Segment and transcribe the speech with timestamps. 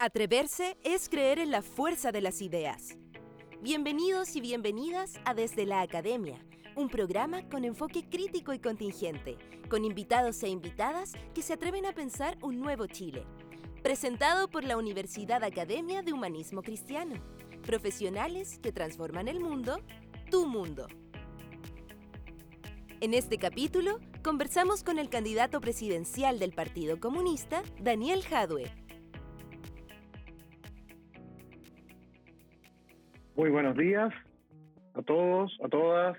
[0.00, 2.96] Atreverse es creer en la fuerza de las ideas.
[3.62, 6.38] Bienvenidos y bienvenidas a Desde la Academia,
[6.76, 9.36] un programa con enfoque crítico y contingente,
[9.68, 13.26] con invitados e invitadas que se atreven a pensar un nuevo Chile.
[13.82, 17.16] Presentado por la Universidad Academia de Humanismo Cristiano.
[17.62, 19.80] Profesionales que transforman el mundo,
[20.30, 20.86] tu mundo.
[23.00, 28.70] En este capítulo, conversamos con el candidato presidencial del Partido Comunista, Daniel Jadue.
[33.38, 34.12] Muy buenos días
[34.94, 36.18] a todos, a todas.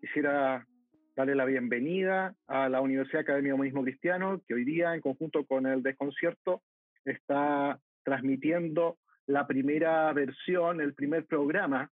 [0.00, 0.66] Quisiera
[1.14, 5.44] darle la bienvenida a la Universidad Academia de Humanismo Cristiano, que hoy día, en conjunto
[5.44, 6.60] con el Desconcierto,
[7.04, 8.96] está transmitiendo
[9.28, 11.88] la primera versión, el primer programa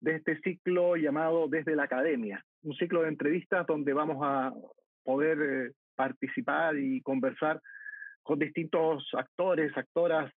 [0.00, 4.52] de este ciclo llamado Desde la Academia, un ciclo de entrevistas donde vamos a
[5.04, 7.62] poder eh, participar y conversar
[8.22, 10.30] con distintos actores, actoras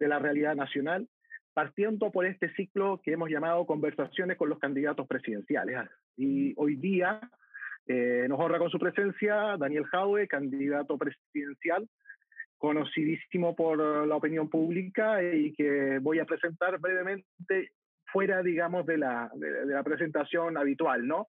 [0.00, 1.06] de la realidad nacional
[1.52, 5.88] partiendo por este ciclo que hemos llamado Conversaciones con los candidatos presidenciales.
[6.16, 7.20] Y hoy día
[7.86, 11.88] eh, nos honra con su presencia Daniel Jaue, candidato presidencial,
[12.58, 17.72] conocidísimo por la opinión pública y que voy a presentar brevemente
[18.12, 21.28] fuera, digamos, de la, de, la presentación habitual, ¿no?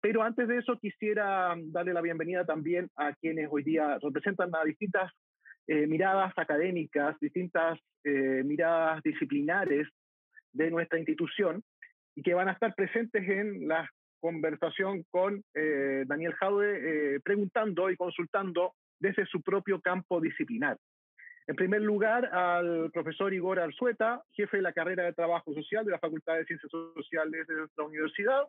[0.00, 4.64] Pero antes de eso quisiera darle la bienvenida también a quienes hoy día representan a
[4.64, 5.10] distintas
[5.66, 9.88] eh, miradas académicas, distintas eh, miradas disciplinares
[10.52, 11.62] de nuestra institución
[12.14, 13.88] y que van a estar presentes en la
[14.20, 20.78] conversación con eh, Daniel Jaude, preguntando y consultando desde su propio campo disciplinar.
[21.46, 25.90] En primer lugar, al profesor Igor Arzueta, jefe de la carrera de Trabajo Social de
[25.90, 28.44] la Facultad de Ciencias Sociales de nuestra universidad,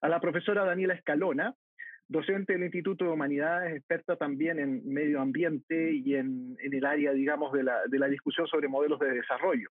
[0.00, 1.54] a la profesora Daniela Escalona,
[2.10, 7.52] docente del Instituto de Humanidades, experta también en medio ambiente y en, el área, digamos,
[7.52, 9.68] de la, de la, discusión sobre modelos de desarrollo.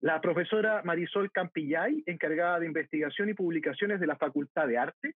[0.00, 5.14] La profesora Marisol Campillay, encargada de investigación y publicaciones de la Facultad de Arte.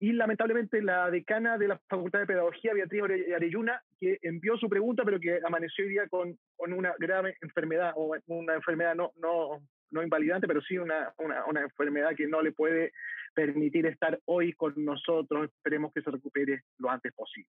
[0.00, 3.02] Y lamentablemente la decana de la Facultad de Pedagogía, Beatriz
[3.36, 7.92] Arelluna, que envió su pregunta, pero que amaneció hoy día con, con una grave enfermedad,
[7.94, 9.60] o una enfermedad no, no,
[9.92, 12.92] no invalidante, pero sí una, una, una enfermedad que no le puede
[13.40, 15.46] permitir estar hoy con nosotros.
[15.46, 17.48] Esperemos que se recupere lo antes posible.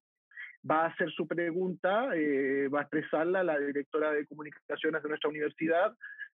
[0.69, 5.29] Va a hacer su pregunta, eh, va a expresarla la directora de comunicaciones de nuestra
[5.29, 5.93] universidad,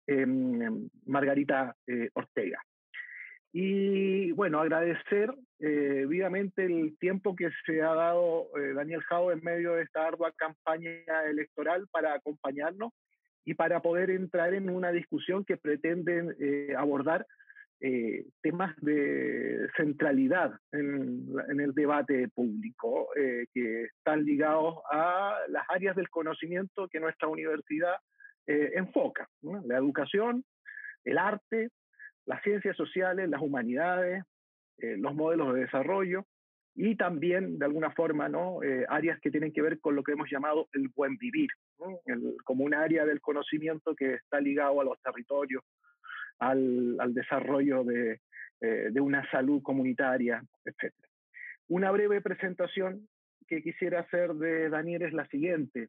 [0.07, 2.63] em, Margarita eh, Ortega.
[3.53, 9.75] Y bueno, agradecer eh, vivamente el tiempo que se ha dado Daniel Jau en medio
[9.75, 10.95] de esta ardua campaña
[11.29, 12.93] electoral para acompañarnos
[13.45, 17.27] y para poder entrar en una discusión que pretende abordar
[17.85, 21.27] eh, temas de centralidad en,
[21.59, 27.97] el debate público eh, que están ligados a las áreas del conocimiento que nuestra universidad
[28.47, 29.29] eh, enfoca,
[29.65, 30.45] la educación,
[31.03, 31.71] el arte,
[32.25, 34.23] las ciencias sociales, las humanidades,
[34.79, 36.25] los modelos de desarrollo
[36.77, 38.61] y también, de alguna forma, ¿no?
[38.89, 41.51] áreas que tienen que ver con lo que hemos llamado el buen vivir,
[42.45, 45.63] como un área del conocimiento que está ligado a los territorios,
[46.39, 48.21] al, desarrollo de,
[48.61, 50.93] eh, de, una salud comunitaria, etc.
[51.69, 53.09] Una breve presentación
[53.47, 55.89] que quisiera hacer de Daniel es la siguiente.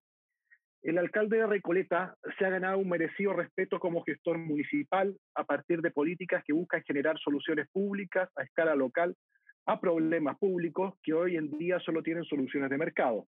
[0.82, 5.82] El alcalde de Recoleta se ha ganado un merecido respeto como gestor municipal a partir
[5.82, 9.16] de políticas que buscan generar soluciones públicas a escala local
[9.66, 13.28] a problemas públicos que hoy en día solo tienen soluciones de mercado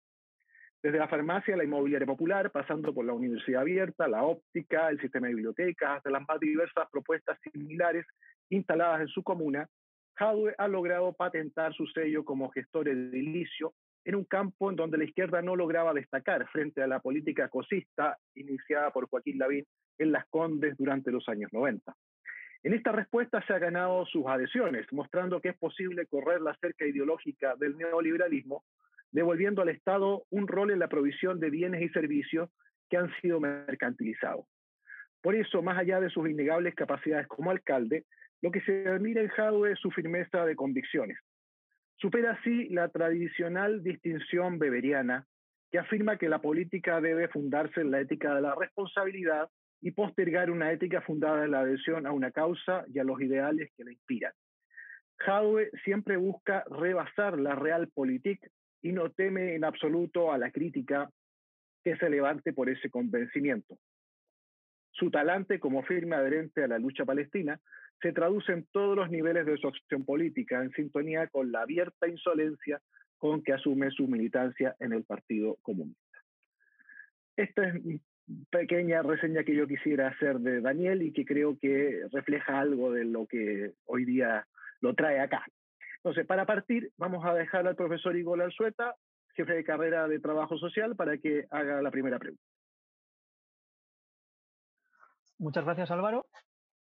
[0.84, 5.28] desde la farmacia, la inmobiliaria popular, pasando por la universidad abierta, la óptica, el sistema
[5.28, 8.04] de bibliotecas, hasta las más diversas propuestas similares
[8.50, 9.66] instaladas en su comuna,
[10.18, 13.72] Jadwe ha logrado patentar su sello como gestor edilicio
[14.04, 18.18] en un campo en donde la izquierda no lograba destacar frente a la política cosista
[18.34, 19.64] iniciada por Joaquín Lavín
[19.96, 21.96] en Las Condes durante los años 90.
[22.62, 26.84] En esta respuesta se ha ganado sus adhesiones, mostrando que es posible correr la cerca
[26.84, 28.64] ideológica del neoliberalismo
[29.14, 32.50] devolviendo al Estado un rol en la provisión de bienes y servicios
[32.90, 34.44] que han sido mercantilizados.
[35.22, 38.04] Por eso, más allá de sus innegables capacidades como alcalde,
[38.42, 41.16] lo que se admira en Jadwe es su firmeza de convicciones.
[41.96, 45.24] Supera así la tradicional distinción beberiana
[45.70, 49.48] que afirma que la política debe fundarse en la ética de la responsabilidad
[49.80, 53.70] y postergar una ética fundada en la adhesión a una causa y a los ideales
[53.76, 54.32] que la inspiran.
[55.18, 58.40] Jadwe siempre busca rebasar la realpolitik
[58.84, 61.10] y no teme en absoluto a la crítica
[61.82, 63.78] que se levante por ese convencimiento.
[64.92, 67.58] Su talante como firme adherente a la lucha palestina
[68.02, 72.06] se traduce en todos los niveles de su acción política, en sintonía con la abierta
[72.06, 72.78] insolencia
[73.16, 76.18] con que asume su militancia en el Partido Comunista.
[77.36, 77.82] Esta es
[78.50, 83.06] pequeña reseña que yo quisiera hacer de Daniel y que creo que refleja algo de
[83.06, 84.46] lo que hoy día
[84.82, 85.46] lo trae acá.
[86.04, 88.94] Entonces, para partir, vamos a dejar al profesor Igor Alzueta,
[89.34, 92.44] jefe de carrera de Trabajo Social, para que haga la primera pregunta.
[95.38, 96.26] Muchas gracias, Álvaro.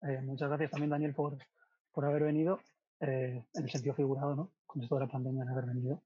[0.02, 1.38] Eh, muchas gracias también, Daniel, por,
[1.94, 2.60] por haber venido,
[3.00, 4.52] eh, en el sentido figurado, ¿no?
[4.66, 6.02] Con esto de la pandemia, de haber venido.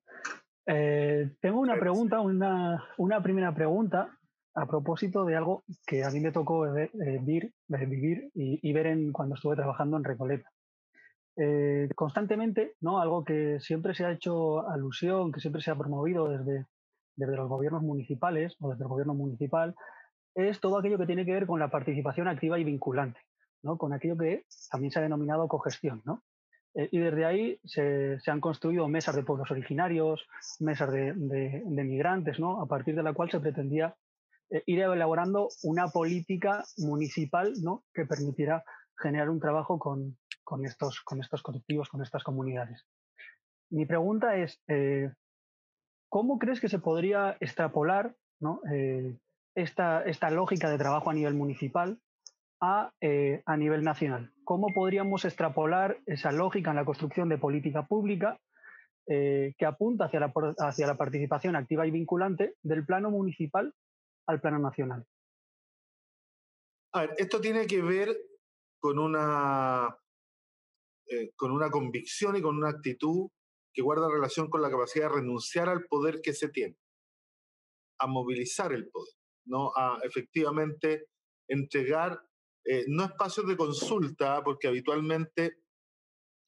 [0.68, 4.16] Eh, tengo una pregunta, una, una primera pregunta
[4.54, 9.34] a propósito de algo que a mí me tocó vivir, vivir y, ver en, cuando
[9.34, 10.52] estuve trabajando en Recoleta.
[11.42, 13.00] Eh, constantemente, ¿no?
[13.00, 16.66] algo que siempre se ha hecho alusión, que siempre se ha promovido desde,
[17.16, 19.74] desde los gobiernos municipales o desde el gobierno municipal,
[20.36, 23.22] es todo aquello que tiene que ver con la participación activa y vinculante,
[23.64, 23.78] ¿no?
[23.78, 26.02] con aquello que también se ha denominado cogestión.
[26.04, 26.24] ¿no?
[26.76, 30.28] Eh, y desde ahí se, se, han construido mesas de pueblos originarios,
[30.60, 32.62] mesas de, de, migrantes, ¿no?
[32.62, 33.96] a partir de la cual se pretendía
[34.50, 37.86] eh, ir elaborando una política municipal ¿no?
[37.94, 38.66] que permitirá
[38.98, 40.18] generar un trabajo con,
[40.50, 42.84] con, estos, con estos colectivos, con estas comunidades.
[43.69, 45.12] Mi pregunta es, eh,
[46.10, 48.16] ¿cómo crees que se podría extrapolar
[48.74, 49.16] eh,
[49.54, 52.00] esta, lógica de trabajo a nivel municipal
[52.60, 54.34] a, eh, a, nivel nacional?
[54.44, 58.40] ¿Cómo podríamos extrapolar esa lógica en la construcción de política pública
[59.06, 63.74] que apunta hacia la, hacia la participación activa y vinculante del plano municipal
[64.28, 65.04] al plano nacional.
[66.94, 68.16] A ver, esto tiene que ver
[68.80, 69.98] con una,
[71.10, 73.30] eh, con una convicción y con una actitud
[73.74, 76.78] que guarda relación con la capacidad de renunciar al poder que se tiene,
[78.00, 79.14] a movilizar el poder,
[79.46, 79.72] ¿no?
[79.76, 81.08] a efectivamente
[81.48, 82.22] entregar
[82.66, 85.58] eh, no espacios de consulta, porque habitualmente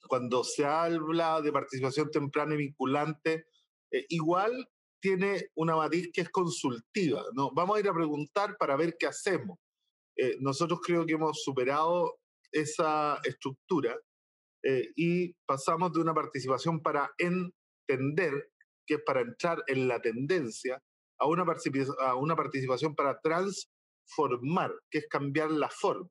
[0.08, 3.46] cuando se habla de participación temprana y vinculante,
[3.92, 4.70] eh, igual
[5.00, 7.52] tiene una matiz que es consultiva, ¿no?
[7.54, 9.58] Vamos a ir a preguntar para ver qué hacemos.
[10.16, 12.20] Eh, nosotros creo que hemos superado
[12.52, 13.98] esa estructura
[14.64, 18.52] eh, y pasamos de una participación para entender,
[18.86, 20.82] que es para entrar en la tendencia,
[21.20, 21.46] a una,
[22.00, 26.10] a una participación para transformar, que es cambiar la forma.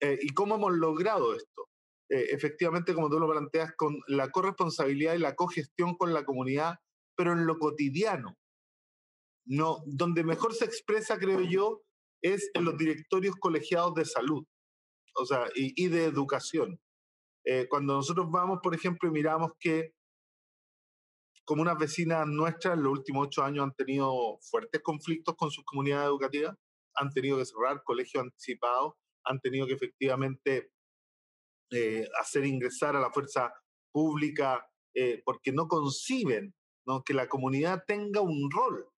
[0.00, 1.66] Eh, ¿Y cómo hemos logrado esto?
[2.12, 6.74] efectivamente, como tú lo planteas, con la corresponsabilidad y la cogestión con la comunidad
[7.20, 8.38] pero en lo cotidiano.
[9.44, 11.82] No, donde mejor se expresa, creo yo,
[12.22, 14.46] es en los directorios colegiados de salud,
[15.14, 16.80] o sea, y, de educación.
[17.44, 19.94] Eh, cuando nosotros vamos, por ejemplo, y miramos que
[21.44, 25.64] como unas vecinas nuestras en los últimos ocho años han tenido fuertes conflictos con sus
[25.64, 26.54] comunidades educativas,
[26.94, 28.94] han tenido que cerrar colegios anticipados,
[29.24, 30.70] han tenido que efectivamente
[31.72, 33.52] eh, hacer ingresar a la fuerza
[33.92, 34.64] pública
[34.94, 36.54] eh, porque no conciben
[37.04, 38.88] que la comunidad tenga un rol.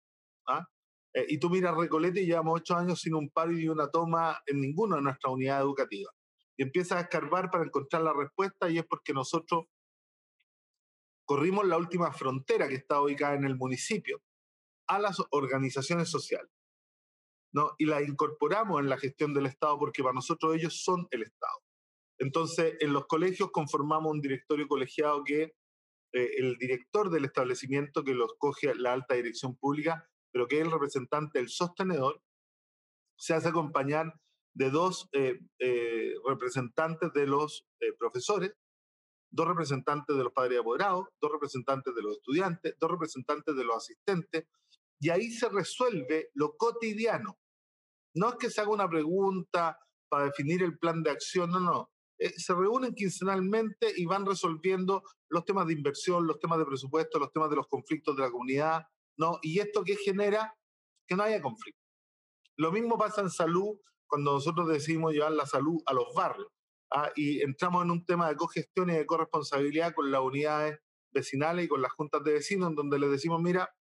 [0.49, 0.67] ¿ah?
[1.15, 4.41] Eh, y tú miras Recoleta y llevamos ocho años sin un paro y una toma
[4.47, 6.15] en ninguna de nuestras unidades educativas.
[6.57, 9.67] Y empiezas a escarbar para encontrar la respuesta y es porque nosotros
[11.25, 14.23] corrimos la última frontera que está ubicada en el municipio
[14.89, 16.51] a las organizaciones sociales.
[17.55, 17.73] ¿no?
[17.79, 21.59] Y las incorporamos en la gestión del Estado porque para nosotros ellos son el Estado.
[22.19, 25.55] Entonces, en los colegios conformamos un directorio colegiado que
[26.15, 30.63] eh, el director del establecimiento que lo escoge la alta dirección pública, pero que es
[30.67, 32.23] el representante del sostenedor,
[33.17, 34.15] se hace acompañar
[34.55, 37.67] de dos eh, eh, representantes de los
[37.99, 38.53] profesores,
[39.31, 43.77] dos representantes de los padres apoderados, dos representantes de los estudiantes, dos representantes de los
[43.77, 44.47] asistentes,
[45.01, 47.39] y ahí se resuelve lo cotidiano.
[48.15, 51.91] No es que se haga una pregunta para definir el plan de acción, no, no.
[52.19, 57.19] Eh, se reúnen quincenalmente y van resolviendo los temas de inversión, los temas de presupuesto,
[57.19, 58.83] los temas de los conflictos de la comunidad,
[59.17, 59.39] ¿no?
[59.43, 60.55] Y esto que genera
[61.09, 61.81] que no haya conflicto.
[62.59, 63.77] Lo mismo pasa en salud
[64.13, 66.49] cuando nosotros decidimos llevar la salud a los barrios
[66.91, 67.11] ¿ah?
[67.17, 70.81] y entramos en un tema de cogestión y de corresponsabilidad con las unidades
[71.15, 73.75] vecinales y con las juntas de vecinos, en donde les decimos, mira,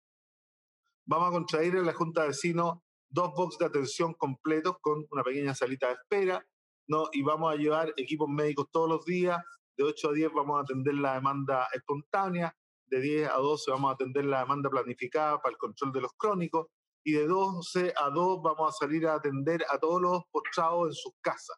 [1.06, 2.74] vamos a contraer en la junta de vecinos
[3.08, 6.46] dos box de atención completos con una pequeña salita de espera,
[6.88, 7.08] ¿no?
[7.12, 9.42] Y vamos a llevar equipos médicos todos los días,
[9.78, 12.54] de 8 a 10 vamos a atender la demanda espontánea,
[12.84, 16.12] de 10 a 12 vamos a atender la demanda planificada para el control de los
[16.18, 16.66] crónicos,
[17.08, 20.92] y de 12 a 2 vamos a salir a atender a todos los postrados en
[20.92, 21.56] sus casas,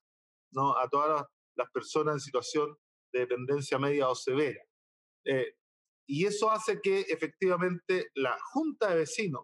[0.53, 0.79] ¿no?
[0.79, 1.27] A todas
[1.57, 2.77] las personas en situación
[3.13, 4.63] de dependencia media o severa.
[5.27, 5.55] Eh,
[6.09, 9.43] y eso hace que efectivamente la junta de vecinos,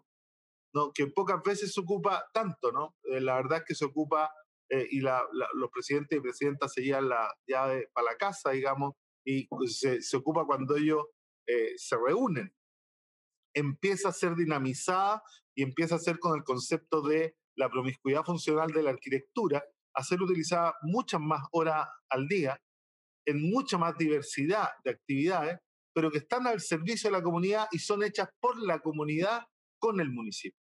[0.73, 0.93] ¿no?
[0.93, 2.95] que pocas veces se ocupa tanto, ¿no?
[3.03, 4.31] Eh, la verdad es que se ocupa
[4.69, 5.21] eh, y la,
[5.55, 8.93] los presidentes y presidentas se llevan la llave para la casa, digamos,
[9.25, 11.03] y se, se ocupa cuando ellos
[11.45, 12.49] eh, se reúnen.
[13.57, 15.23] Empieza a ser dinamizada
[15.55, 19.63] y empieza a ser con el concepto de la promiscuidad funcional de la arquitectura
[19.95, 22.61] a ser utilizada muchas más horas al día,
[23.25, 25.57] en mucha más diversidad de actividades,
[25.91, 29.41] pero que están al servicio de la comunidad y son hechas por la comunidad
[29.79, 30.61] con el municipio.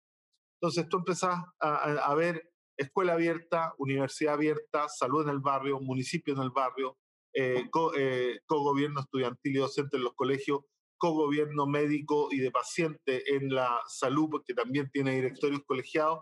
[0.61, 6.41] Entonces tú empezás a, ver escuela abierta, universidad abierta, salud en el barrio, municipio en
[6.41, 6.97] el barrio,
[7.33, 10.61] eh, eh, co-gobierno estudiantil y docente en los colegios,
[10.97, 16.19] co-gobierno médico y de paciente en la salud, porque también tiene directorios colegiados,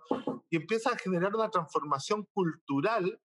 [0.49, 3.19] y empieza a generar una transformación cultural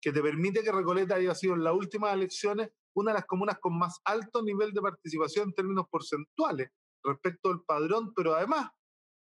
[0.00, 3.58] que te permite que Recoleta haya sido en las últimas elecciones una de las comunas
[3.60, 6.70] con más alto nivel de participación en términos porcentuales
[7.04, 8.70] respecto al padrón, pero además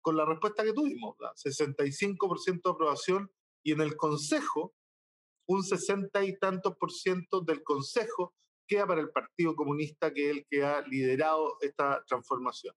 [0.02, 3.30] con la respuesta que tuvimos, 65% de aprobación
[3.64, 4.74] y en el Consejo
[5.46, 8.34] un 60 y tantos por ciento del Consejo
[8.66, 12.74] queda para el Partido Comunista, que es el que ha liderado esta transformación.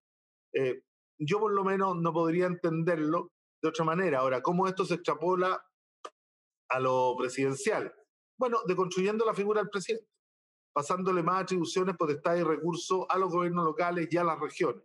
[0.54, 0.82] Eh,
[1.20, 4.20] yo por lo menos no podría entenderlo de otra manera.
[4.20, 5.62] Ahora, ¿cómo esto se extrapola
[6.70, 7.94] a lo presidencial?
[8.40, 10.08] Bueno, deconstruyendo la figura del presidente,
[10.74, 14.84] pasándole más atribuciones, potestades y recursos a los gobiernos locales y a las regiones,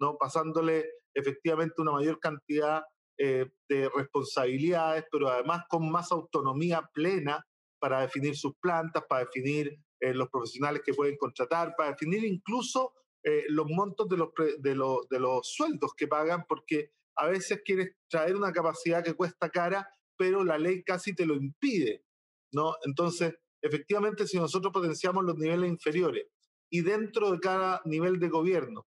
[0.00, 0.16] ¿no?
[0.16, 2.82] pasándole efectivamente una mayor cantidad
[3.18, 7.42] eh, de responsabilidades, pero además con más autonomía plena
[7.78, 12.94] para definir sus plantas, para definir eh, los profesionales que pueden contratar, para definir incluso
[13.22, 14.74] eh, los montos de los, de,
[15.10, 19.88] de los sueldos que pagan, porque a veces quieres traer una capacidad que cuesta cara,
[20.16, 22.04] pero la ley casi te lo impide,
[22.52, 22.74] ¿no?
[22.84, 26.26] Entonces, efectivamente, si nosotros potenciamos los niveles inferiores
[26.70, 28.86] y dentro de cada nivel de gobierno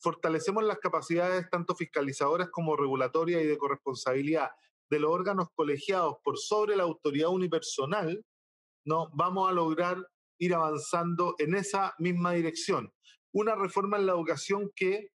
[0.00, 4.50] fortalecemos las capacidades tanto fiscalizadoras como regulatorias y de corresponsabilidad
[4.88, 8.24] de los órganos colegiados por sobre la autoridad unipersonal,
[8.84, 9.10] ¿no?
[9.14, 9.96] vamos a lograr
[10.38, 12.92] ir avanzando en esa misma dirección.
[13.32, 15.10] Una reforma en la educación que,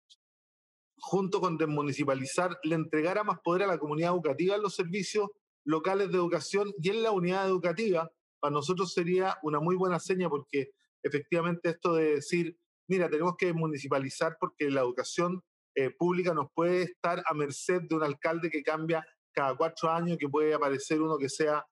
[0.98, 5.28] junto con desmunicipalizar, le entregara más poder a la comunidad educativa en los servicios
[5.64, 10.28] locales de educación y en la unidad educativa, para nosotros sería una muy buena seña
[10.28, 10.70] porque
[11.02, 12.56] efectivamente esto de decir,
[12.88, 15.42] mira, tenemos que municipalizar porque la educación
[15.74, 20.16] eh, pública nos puede estar a merced de un alcalde que cambia cada cuatro años,
[20.18, 21.66] que puede aparecer uno que sea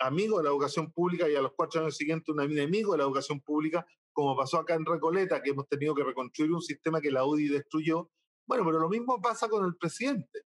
[0.00, 3.04] amigo de la educación pública y a los cuatro años siguientes un enemigo de la
[3.04, 7.10] educación pública, como pasó acá en Recoleta, que hemos tenido que reconstruir un sistema que
[7.10, 8.10] la UDI destruyó.
[8.46, 10.42] Bueno, pero lo mismo pasa con el presidente.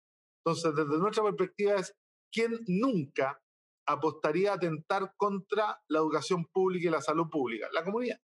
[0.44, 1.94] Entonces, desde nuestra perspectiva es,
[2.32, 3.40] ¿quién nunca
[3.86, 7.68] apostaría a atentar contra la educación pública y la salud pública?
[7.72, 8.18] La comunidad.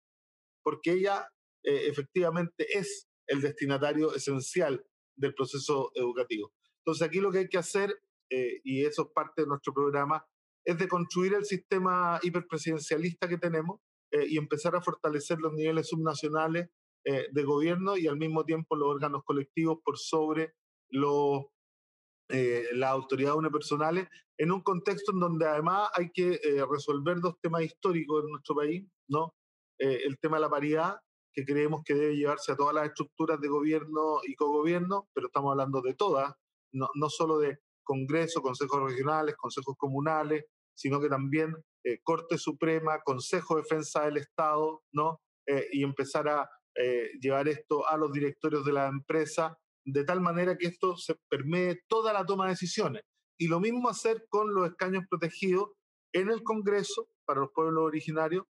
[0.63, 1.29] Porque ella
[1.65, 4.85] eh, efectivamente es el destinatario esencial
[5.17, 6.53] del proceso educativo.
[6.79, 7.95] Entonces aquí lo que hay que hacer,
[8.31, 10.27] eh, y eso es parte de nuestro programa,
[10.65, 13.81] es de construir el sistema hiperpresidencialista que tenemos
[14.13, 16.69] eh, y empezar a fortalecer los niveles subnacionales
[17.05, 20.55] de gobierno y al mismo tiempo los órganos colectivos por sobre
[20.89, 21.47] los,
[22.29, 24.07] las autoridades unipersonales
[24.39, 26.39] en un contexto en donde además hay que
[26.71, 29.35] resolver dos temas históricos en nuestro país, ¿no?
[29.79, 30.95] el tema de la paridad
[31.33, 35.51] que creemos que debe llevarse a todas las estructuras de gobierno y cogobierno, pero estamos
[35.51, 36.33] hablando de todas,
[36.73, 43.01] no, no solo de Congreso, consejos regionales, consejos comunales, sino que también eh, Corte Suprema,
[43.03, 45.21] Consejo de Defensa del Estado, ¿no?
[45.47, 50.21] Eh, y empezar a eh, llevar esto a los directorios de la empresa, de tal
[50.21, 53.03] manera que esto se permee toda la toma de decisiones.
[53.39, 55.71] Y lo mismo hacer con los escaños protegidos
[56.13, 58.45] en el Congreso para los pueblos originarios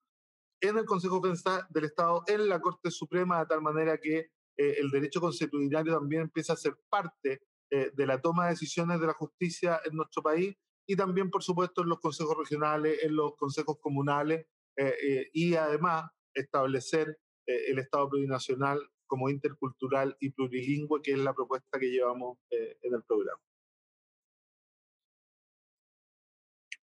[0.60, 5.20] en el Consejo del Estado, en la Corte Suprema, de tal manera que el derecho
[5.20, 7.40] constitucional también empieza a ser parte
[7.74, 10.54] eh, de la toma de decisiones de la justicia en nuestro país
[10.86, 16.10] y también, por supuesto, en los consejos regionales, en los consejos comunales eh, y además
[16.34, 22.94] establecer el Estado plurinacional como intercultural y plurilingüe, que es la propuesta que llevamos en
[22.94, 23.40] el programa.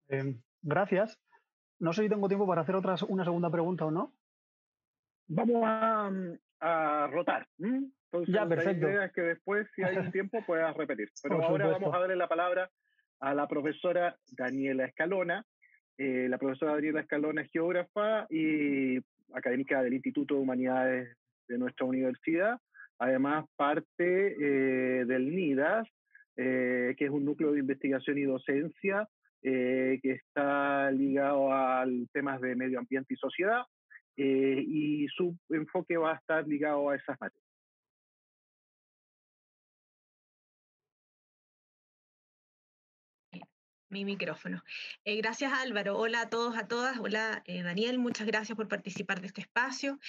[0.08, 1.20] Em, gracias.
[1.80, 4.16] No sé si tengo tiempo para hacer otra, una segunda pregunta o no.
[5.28, 6.12] Vamos a,
[6.60, 7.48] rotar.
[8.28, 8.88] ya, perfecto.
[8.88, 11.10] La idea es que después, si hay un tiempo, puedas repetir.
[11.24, 12.70] Pero ahora vamos a darle la palabra
[13.20, 15.46] a la profesora Daniela Escalona.
[15.98, 18.98] Eh, la profesora Daniela Escalona es geógrafa y
[19.34, 22.60] académica del Instituto de Humanidades de nuestra universidad.
[23.00, 25.88] Además, parte eh, del NIDAS,
[26.38, 29.08] eh, que es un núcleo de investigación y docencia
[29.42, 33.64] eh, que está ligado a temas de medio ambiente y sociedad,
[34.18, 37.46] eh, y su enfoque va a estar ligado a esas materias.
[43.90, 44.62] mi micrófono.
[45.06, 45.98] Eh, gracias Álvaro.
[45.98, 46.98] Hola a todos, a todas.
[47.00, 50.00] Hola Daniel, muchas gracias por participar de este espacio.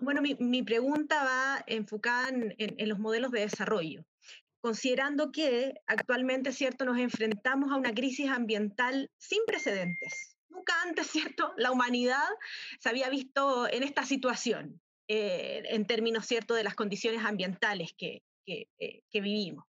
[0.00, 4.04] bueno, mi, mi, pregunta va enfocada en, en, los modelos de desarrollo.
[4.60, 10.29] considerando que actualmente, ¿cierto?, nos enfrentamos a una crisis ambiental sin precedentes.
[10.50, 12.28] Nunca antes, ¿cierto?, la humanidad
[12.78, 18.22] se había visto en esta situación, eh, en términos, ¿cierto?, de las condiciones ambientales que,
[18.44, 19.64] que, eh, que vivimos.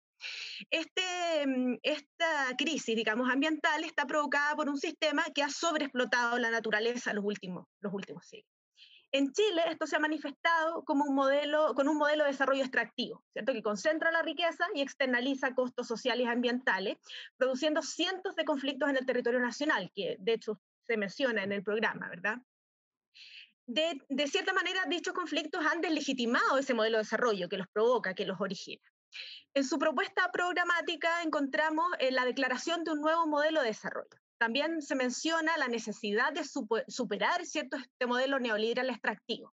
[0.71, 6.51] Este, mm, esta crisis, digamos, ambiental está provocada por un sistema que ha sobreexplotado la
[6.51, 8.51] naturaleza los últimos, los últimos siglos.
[9.13, 13.25] En Chile esto se ha manifestado como un modelo, con un modelo de desarrollo extractivo,
[13.33, 13.53] ¿cierto?
[13.53, 16.97] que concentra la riqueza y externaliza costos sociales y ambientales,
[17.37, 20.61] produciendo cientos de conflictos en el territorio nacional, que de hecho
[20.91, 22.39] se menciona en el programa, ¿verdad?
[23.65, 28.27] De, cierta manera, dichos conflictos han deslegitimado ese modelo de desarrollo que los provoca, que
[28.27, 28.83] los origina.
[29.55, 34.11] En su propuesta programática encontramos eh, la declaración de un nuevo modelo de desarrollo.
[34.39, 36.43] También se menciona la necesidad de
[36.89, 39.55] superar cierto este modelo neoliberal extractivo.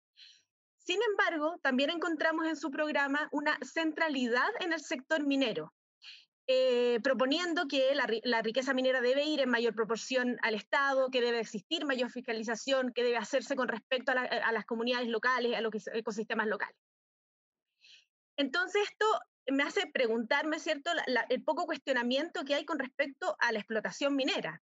[0.77, 5.73] Sin embargo, también encontramos en su programa una centralidad en el sector minero,
[6.47, 11.39] eh, proponiendo que la, riqueza minera debe ir en mayor proporción al Estado, que debe
[11.39, 16.47] existir mayor fiscalización, que debe hacerse con respecto a, las comunidades locales, a los ecosistemas
[16.47, 16.75] locales.
[18.35, 19.05] Entonces, esto
[19.47, 20.91] me hace preguntarme, ¿cierto?,
[21.29, 24.61] el poco cuestionamiento que hay con respecto a la explotación minera,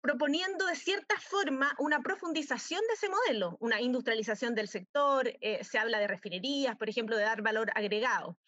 [0.00, 5.78] proponiendo de cierta forma una profundización de ese modelo, una industrialización del sector, eh, se
[5.78, 8.38] habla de refinerías, por ejemplo, de dar valor agregado.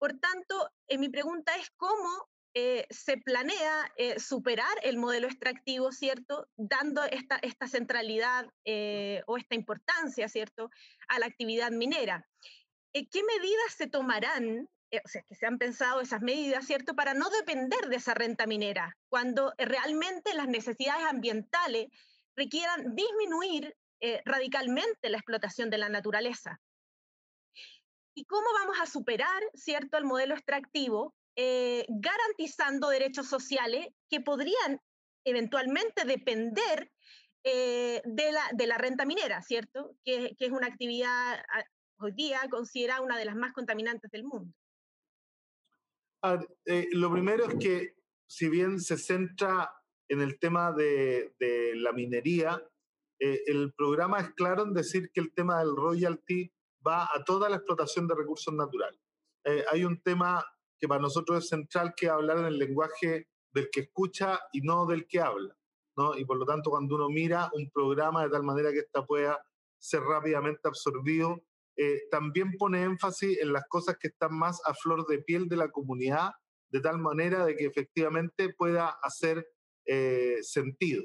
[0.00, 6.48] Por tanto, eh, mi pregunta es cómo eh, se planea superar el modelo extractivo, ¿cierto?
[6.56, 8.46] Dando esta, esta centralidad
[9.26, 10.68] o esta importancia, ¿cierto?,
[11.06, 12.26] a la actividad minera.
[12.92, 17.14] ¿Qué medidas se tomarán eh, o sea, que se han pensado esas medidas, ¿cierto?, para
[17.14, 21.88] no depender de esa renta minera, cuando eh, realmente las necesidades ambientales
[22.36, 26.60] requieran disminuir eh, radicalmente la explotación de la naturaleza.
[28.14, 34.78] ¿Y cómo vamos a superar, ¿cierto?, el modelo extractivo, garantizando derechos sociales que podrían
[35.24, 36.90] eventualmente depender
[37.42, 41.42] de, la, de la renta minera, ¿cierto?, que, es una actividad
[42.00, 44.52] hoy día considerada una de las más contaminantes del mundo.
[46.66, 47.94] Eh, lo primero es que,
[48.28, 49.72] si bien se centra
[50.08, 51.32] en el tema de,
[51.76, 52.62] la minería,
[53.18, 56.52] eh, el programa es claro en decir que el tema del royalty
[56.86, 59.00] va a toda la explotación de recursos naturales.
[59.44, 60.44] Eh, hay un tema
[60.78, 64.86] que para nosotros es central, que hablar en el lenguaje del que escucha y no
[64.86, 65.56] del que habla.
[65.96, 66.16] ¿no?
[66.16, 69.38] Y por lo tanto, cuando uno mira un programa de tal manera que ésta pueda
[69.78, 71.42] ser rápidamente absorbido
[71.82, 75.56] eh, también pone énfasis en las cosas que están más a flor de piel de
[75.56, 76.32] la comunidad,
[76.68, 79.48] de tal manera de que efectivamente pueda hacer
[79.86, 81.04] eh, sentido.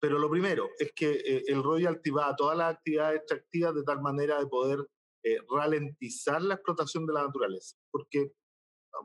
[0.00, 3.82] Pero lo primero es que eh, el royalty va a todas las actividades extractivas de
[3.82, 4.86] tal manera de poder
[5.50, 7.76] ralentizar la explotación de la naturaleza.
[7.90, 8.32] Porque,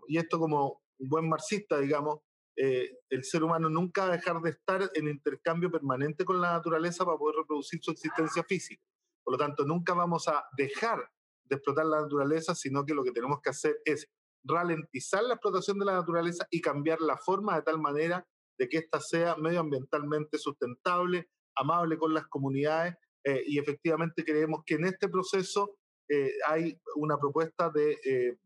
[0.07, 2.21] y esto como un buen marxista, digamos,
[2.55, 7.03] el ser humano nunca va a dejar de estar en intercambio permanente con la naturaleza
[7.03, 8.81] para poder reproducir su existencia física.
[9.25, 11.11] Por lo tanto, nunca vamos a dejar
[11.43, 14.07] de explotar la naturaleza, sino que lo que tenemos que hacer es
[14.43, 18.25] ralentizar la explotación de la naturaleza y cambiar la forma de tal manera
[18.57, 24.75] de que ésta sea medioambientalmente sustentable, amable con las comunidades eh, y efectivamente creemos que
[24.75, 25.77] en este proceso
[26.09, 28.37] eh, hay una propuesta de eh,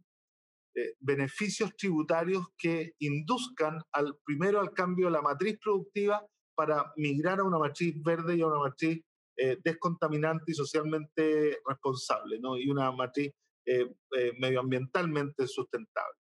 [1.00, 7.44] beneficios tributarios que induzcan al primero al cambio de la matriz productiva para migrar a
[7.44, 9.04] una matriz verde y a una matriz
[9.42, 12.58] eh, descontaminante y socialmente responsable, ¿no?
[12.58, 13.32] y una matriz
[13.66, 16.20] eh, eh, medioambientalmente sustentable.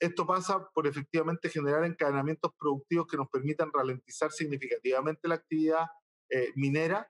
[0.00, 5.86] Esto pasa por efectivamente generar encadenamientos productivos que nos permitan ralentizar significativamente la actividad
[6.56, 7.08] minera,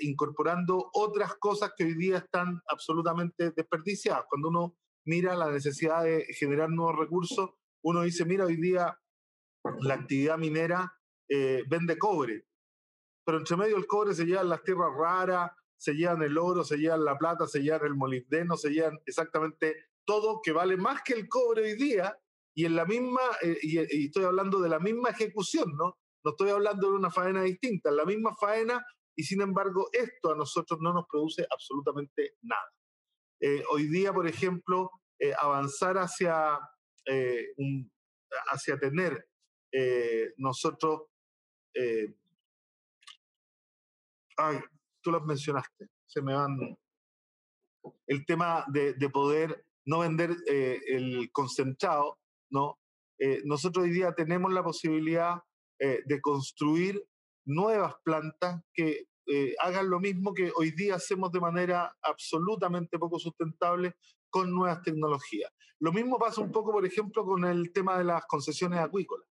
[0.00, 4.24] incorporando otras cosas que hoy día están absolutamente desperdiciadas.
[4.28, 7.50] Cuando uno mira la necesidad de generar nuevos recursos,
[7.84, 8.98] uno dice, mira, hoy día
[9.80, 10.92] la actividad minera
[11.28, 12.46] vende cobre,
[13.24, 16.76] pero entre medio del cobre se llevan las tierras raras, se llevan el oro, se
[16.76, 21.14] llevan la plata, se llevan el molibdeno, se llevan exactamente todo que vale más que
[21.14, 22.16] el cobre hoy día
[22.54, 25.98] y en la misma, eh, y, estoy hablando de la misma ejecución, ¿no?
[26.24, 28.84] No estoy hablando de una faena distinta, la misma faena
[29.16, 32.70] y sin embargo esto a nosotros no nos produce absolutamente nada.
[33.40, 36.58] Eh, hoy día, por ejemplo, eh, avanzar hacia,
[38.50, 39.26] hacia tener
[40.36, 41.08] nosotros
[44.36, 44.58] ay,
[45.02, 46.58] tú las mencionaste, se me van.
[48.06, 52.18] El tema de, poder no vender eh, el concentrado,
[52.50, 52.78] ¿no?
[53.18, 55.36] Eh, nosotros hoy día tenemos la posibilidad
[55.78, 57.02] eh, de construir
[57.46, 59.06] nuevas plantas que
[59.60, 63.94] hagan lo mismo que hoy día hacemos de manera absolutamente poco sustentable,
[64.28, 65.50] con nuevas tecnologías.
[65.78, 69.26] Lo mismo pasa un poco, por ejemplo, con el tema de las concesiones acuícolas.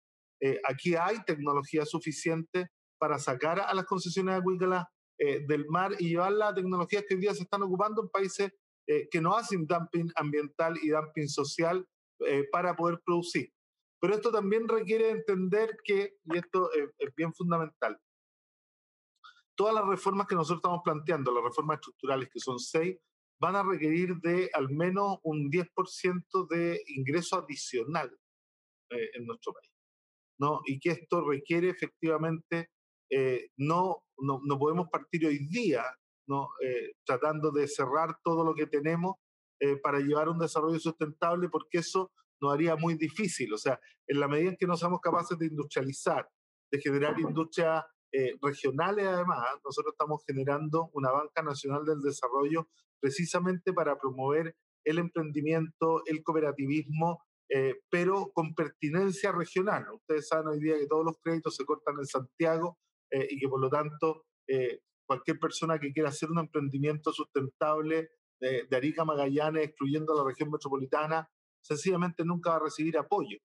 [0.68, 4.84] Aquí hay tecnología suficiente para sacar a las concesiones acuícolas
[5.18, 8.52] del mar y llevar las tecnologías que hoy día se están ocupando en países
[8.88, 11.86] eh, que no hacen dumping ambiental y dumping social
[12.50, 13.52] para poder producir.
[14.00, 17.96] Pero esto también requiere entender que, y esto es bien fundamental,
[19.56, 22.96] todas las reformas que nosotros estamos planteando, las reformas estructurales, que son seis,
[23.40, 28.10] van a requerir de al menos un 10% de ingreso adicional
[28.90, 29.68] en nuestro país.
[30.38, 30.60] ¿no?
[30.64, 32.70] Y que esto requiere efectivamente,
[33.10, 35.84] eh, no, no, no, podemos partir hoy día,
[36.28, 36.48] ¿no?
[36.64, 39.16] Eh, tratando de cerrar todo lo que tenemos
[39.60, 43.52] eh, para llevar un desarrollo sustentable, porque eso nos haría muy difícil.
[43.52, 46.28] O sea, en la medida en que no seamos capaces de industrializar,
[46.70, 47.84] de generar industrias
[48.40, 52.68] regionales, además, nosotros estamos generando una banca nacional del desarrollo
[53.00, 59.86] precisamente para promover el emprendimiento, el cooperativismo eh, pero con pertinencia regional.
[59.94, 62.78] Ustedes saben hoy día que todos los créditos se cortan en Santiago
[63.10, 68.10] eh, y que por lo tanto eh, cualquier persona que quiera hacer un emprendimiento sustentable
[68.40, 71.28] de, Arica Magallanes, excluyendo la región metropolitana,
[71.60, 73.38] sencillamente nunca va a recibir apoyo.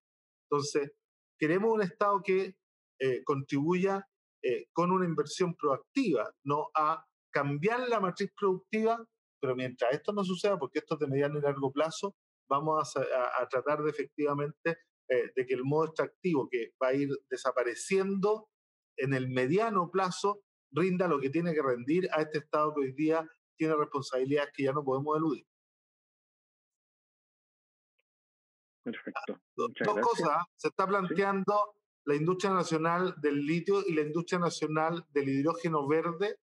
[0.48, 0.92] Entonces,
[1.38, 2.54] queremos un Estado que
[3.24, 4.06] contribuya
[4.72, 9.04] con una inversión proactiva, no a cambiar la matriz productiva,
[9.40, 12.14] pero mientras esto no suceda, porque esto es de mediano y largo plazo,
[12.48, 17.10] vamos a, tratar de efectivamente eh, de que el modo extractivo que va a ir
[17.28, 18.48] desapareciendo
[18.96, 20.42] en el mediano plazo
[20.74, 24.64] rinda lo que tiene que rendir a este Estado que hoy día tiene responsabilidades que
[24.64, 25.46] ya no podemos eludir.
[28.84, 29.40] Perfecto.
[29.56, 29.70] Dos,
[30.02, 30.44] cosas.
[30.56, 36.36] Se está planteando la industria nacional del litio y la industria nacional del hidrógeno verde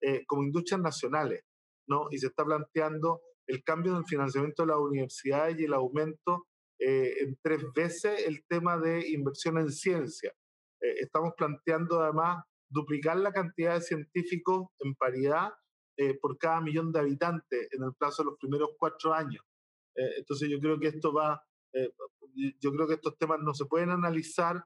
[0.00, 1.42] eh, como industrias nacionales,
[1.88, 2.06] ¿no?
[2.10, 6.46] Y se está planteando el cambio en el financiamiento de las universidades y el aumento
[6.78, 10.32] eh, en tres veces el tema de inversión en ciencia.
[10.80, 15.50] Eh, estamos planteando además duplicar la cantidad de científicos en paridad
[15.96, 19.44] eh, por cada millón de habitantes en el plazo de los primeros cuatro años.
[19.94, 21.42] entonces yo creo que esto va,
[22.60, 24.64] yo creo que estos temas no se pueden analizar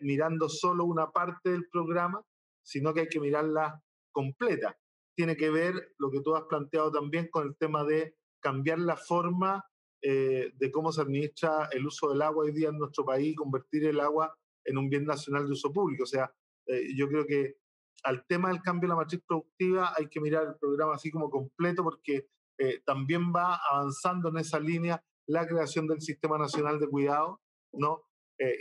[0.00, 2.20] mirando solo una parte del programa,
[2.64, 3.80] sino que hay que mirarla
[4.10, 4.76] completa
[5.14, 8.96] tiene que ver lo que tú has planteado también con el tema de cambiar la
[8.96, 9.64] forma
[10.02, 13.86] eh, de cómo se administra el uso del agua hoy día en nuestro país, convertir
[13.86, 16.02] el agua en un bien nacional de uso público.
[16.02, 16.30] O sea,
[16.66, 17.56] eh, yo creo que
[18.02, 21.30] al tema del cambio de la matriz productiva hay que mirar el programa así como
[21.30, 26.88] completo porque eh, también va avanzando en esa línea la creación del Sistema Nacional de
[26.88, 27.40] Cuidado,
[27.72, 28.02] ¿no?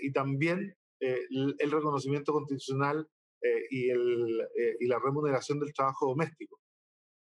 [0.02, 3.10] y también el, el, reconocimiento constitucional
[3.46, 6.62] eh, y, el, eh, y la remuneración del trabajo doméstico.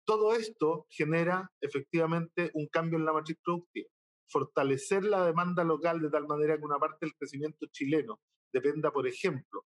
[0.06, 3.88] Todo esto genera efectivamente un cambio en la matriz productiva.
[4.28, 8.20] Fortalecer la demanda local de tal manera que una parte del crecimiento chileno
[8.52, 9.64] dependa, por ejemplo,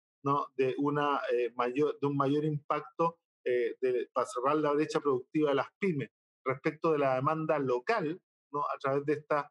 [0.57, 5.55] de, una, eh, mayor, de un mayor impacto de, para cerrar la brecha productiva de
[5.55, 6.11] las pymes
[6.45, 8.21] respecto de la demanda local,
[8.53, 8.61] ¿no?
[8.61, 9.47] a través de estas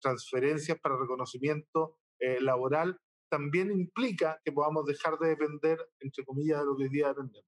[0.00, 1.98] transferencias para reconocimiento
[2.40, 7.08] laboral también implica que podamos dejar de depender, entre comillas, de lo que hoy día
[7.08, 7.50] dependemos.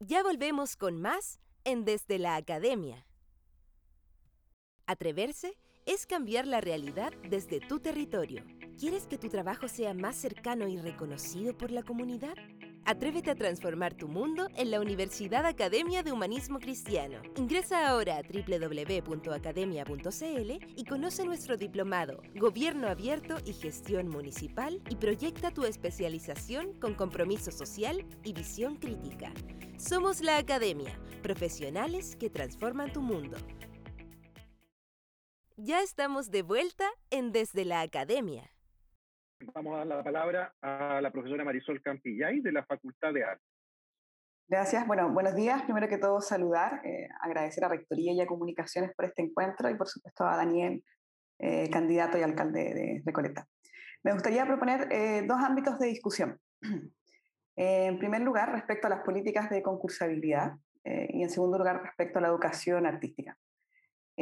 [0.00, 3.06] Ya volvemos con más en Desde la Academia.
[4.86, 8.44] Atreverse es cambiar la realidad desde tu territorio.
[8.80, 12.32] ¿Quieres que tu trabajo sea más cercano y reconocido por la comunidad?
[12.86, 17.20] Atrévete a transformar tu mundo en la Universidad Academia de Humanismo Cristiano.
[17.36, 25.50] Ingresa ahora a www.academia.cl y conoce nuestro diplomado Gobierno Abierto y Gestión Municipal y proyecta
[25.50, 29.30] tu especialización con compromiso social y visión crítica.
[29.76, 33.36] Somos la Academia, profesionales que transforman tu mundo.
[35.58, 38.50] Ya estamos de vuelta en Desde la Academia.
[39.54, 43.44] Vamos a dar la palabra a la profesora Marisol Campillay de la Facultad de Arte.
[44.46, 44.86] Gracias.
[44.86, 45.62] Bueno, buenos días.
[45.62, 49.76] Primero que todo, saludar, eh, agradecer a Rectoría y a Comunicaciones por este encuentro y,
[49.76, 50.84] por supuesto, a Daniel,
[51.38, 53.46] eh, candidato y alcalde de Recoleta.
[54.02, 56.38] Me gustaría proponer eh, dos ámbitos de discusión.
[57.56, 60.52] en primer lugar, respecto a las políticas de concursabilidad
[60.84, 63.36] y, en segundo lugar, respecto a la educación artística.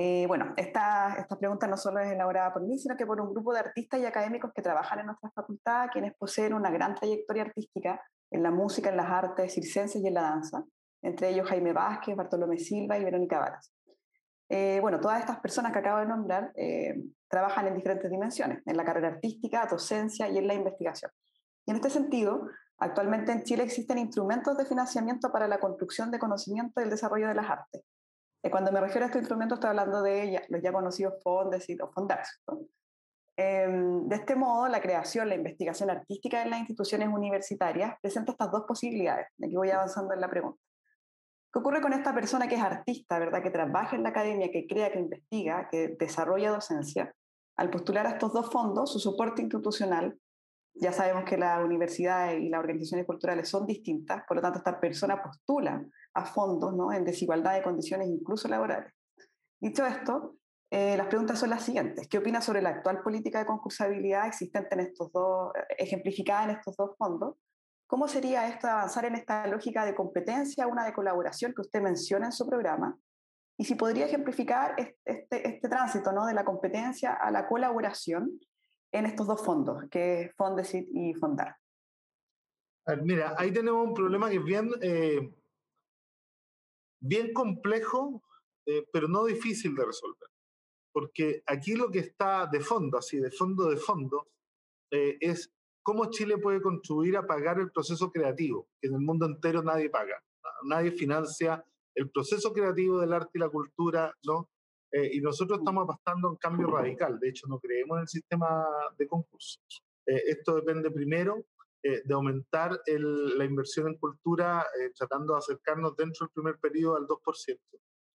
[0.00, 3.34] Eh, bueno, esta, esta pregunta no solo es elaborada por mí, sino que por un
[3.34, 7.42] grupo de artistas y académicos que trabajan en nuestra facultad, quienes poseen una gran trayectoria
[7.42, 10.62] artística en la música, en las artes circenses y en la danza,
[11.02, 13.72] entre ellos Jaime Vázquez, Bartolomé Silva y Verónica Varas.
[14.48, 16.94] Eh, bueno, todas estas personas que acabo de nombrar eh,
[17.26, 21.10] trabajan en diferentes dimensiones, en la carrera artística, docencia y en la investigación.
[21.66, 22.46] Y en este sentido,
[22.78, 27.26] actualmente en Chile existen instrumentos de financiamiento para la construcción de conocimiento y el desarrollo
[27.26, 27.82] de las artes,
[28.50, 32.40] cuando me refiero a este instrumento, estoy hablando de los ya conocidos fondos o fondax.
[33.36, 38.50] Em, de este modo, la creación, la investigación artística en las instituciones universitarias presenta estas
[38.50, 39.28] dos posibilidades.
[39.42, 40.60] Aquí voy avanzando en la pregunta.
[41.52, 44.66] ¿Qué ocurre con esta persona que es artista, verdad, que trabaja en la academia, que
[44.66, 47.14] crea, que investiga, que desarrolla docencia?
[47.56, 50.18] Al postular a estos dos fondos, su soporte institucional,
[50.74, 54.78] ya sabemos que las universidades y las organizaciones culturales son distintas, por lo tanto, esta
[54.78, 56.92] persona postula a fondos ¿no?
[56.92, 58.92] en desigualdad de condiciones, incluso laborales.
[59.60, 60.36] Dicho esto,
[60.70, 62.08] eh, las preguntas son las siguientes.
[62.08, 66.76] ¿Qué opina sobre la actual política de concursabilidad existente en estos dos, ejemplificada en estos
[66.76, 67.36] dos fondos?
[67.86, 72.26] ¿Cómo sería esto avanzar en esta lógica de competencia, una de colaboración que usted menciona
[72.26, 72.98] en su programa?
[73.56, 76.26] Y si podría ejemplificar este, este, tránsito ¿no?
[76.26, 78.38] de la competencia a la colaboración
[78.92, 81.56] en estos dos fondos, que es Fondesit y Fondar.
[83.02, 85.34] Mira, ahí tenemos un problema que es bien, eh,
[87.00, 88.22] bien complejo,
[88.66, 90.28] eh, pero no difícil de resolver.
[90.92, 94.28] Porque aquí lo que está de fondo, así de fondo de fondo,
[94.90, 99.26] eh, es cómo Chile puede contribuir a pagar el proceso creativo, que en el mundo
[99.26, 100.22] entero nadie paga.
[100.64, 104.48] Nadie financia el proceso creativo del arte y la cultura, ¿no?
[104.90, 107.18] Eh, y nosotros estamos apostando un cambio radical.
[107.20, 109.82] De hecho, no creemos en el sistema de concursos.
[110.06, 111.44] Esto depende primero
[111.82, 117.06] eh, de aumentar la inversión en cultura, tratando de acercarnos dentro del primer periodo al
[117.06, 117.60] 2%,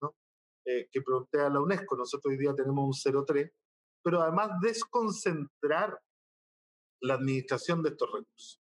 [0.02, 0.16] ¿no?
[0.64, 1.96] que plantea la UNESCO.
[1.96, 3.52] Nosotros hoy día tenemos un 0,3%,
[4.04, 5.98] pero además desconcentrar
[7.02, 8.64] la administración de estos recursos.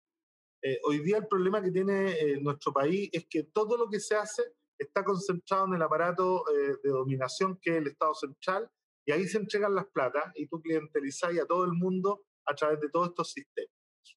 [0.63, 3.99] Eh, hoy día el problema que tiene eh, nuestro país es que todo lo que
[3.99, 4.43] se hace
[4.79, 8.71] está concentrado en el aparato eh, de dominación que es el Estado central
[9.07, 12.79] y ahí se entregan las platas y tú clientelizas a todo el mundo a través
[12.81, 13.75] de todos estos sistemas.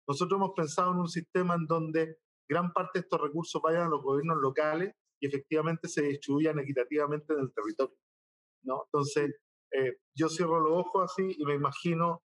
[0.07, 2.17] Nosotros hemos pensado en un sistema en donde
[2.49, 7.33] gran parte de estos recursos vayan a los gobiernos locales y efectivamente se distribuyan equitativamente
[7.33, 7.97] en el territorio.
[8.63, 8.83] ¿no?
[8.85, 9.35] Entonces,
[10.15, 12.21] yo cierro los ojos así y me imagino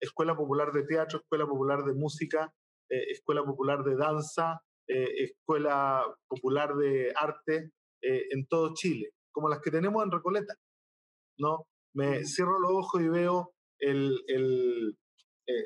[0.00, 2.52] Escuela Popular de Teatro, Escuela Popular de Música,
[2.90, 7.70] eh, Escuela Popular de Danza, eh, Escuela Popular de Arte
[8.02, 10.54] eh, en todo Chile, como las que tenemos en Recoleta.
[11.38, 11.66] ¿no?
[11.94, 14.98] Me cierro los ojos y veo el, el,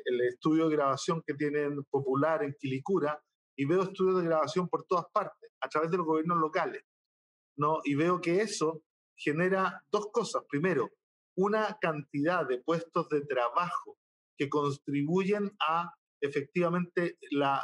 [0.05, 3.21] el estudio de grabación que tienen Popular en Quilicura
[3.57, 6.83] y veo estudios de grabación por todas partes, a través de los gobiernos locales.
[7.57, 7.79] ¿no?
[7.83, 8.83] Y veo que eso
[9.17, 10.43] genera dos cosas.
[10.49, 10.91] Primero,
[11.37, 13.97] una cantidad de puestos de trabajo
[14.37, 17.17] que contribuyen a efectivamente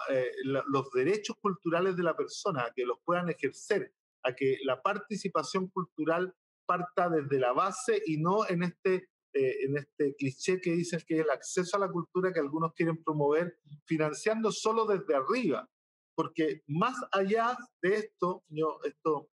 [0.10, 4.82] eh, los derechos culturales de la persona, a que los puedan ejercer, a que la
[4.82, 6.34] participación cultural
[6.66, 11.20] parta desde la base y no en este, eh, en este cliché que dicen que
[11.20, 15.70] el acceso a la cultura que algunos quieren promover, financiando solo desde arriba.
[16.16, 19.30] Porque más allá de esto, yo esto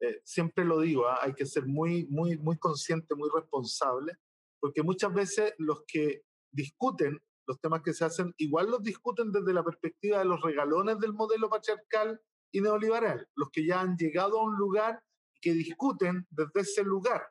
[0.00, 1.18] eh, siempre lo digo, ¿ah?
[1.22, 4.18] hay que ser muy, muy, muy consciente, muy responsable
[4.60, 9.52] porque muchas veces los que discuten los temas que se hacen, igual los discuten desde
[9.52, 12.20] la perspectiva de los regalones del modelo patriarcal
[12.52, 15.02] y neoliberal, los que ya han llegado a un lugar
[15.40, 17.22] que discuten desde ese lugar.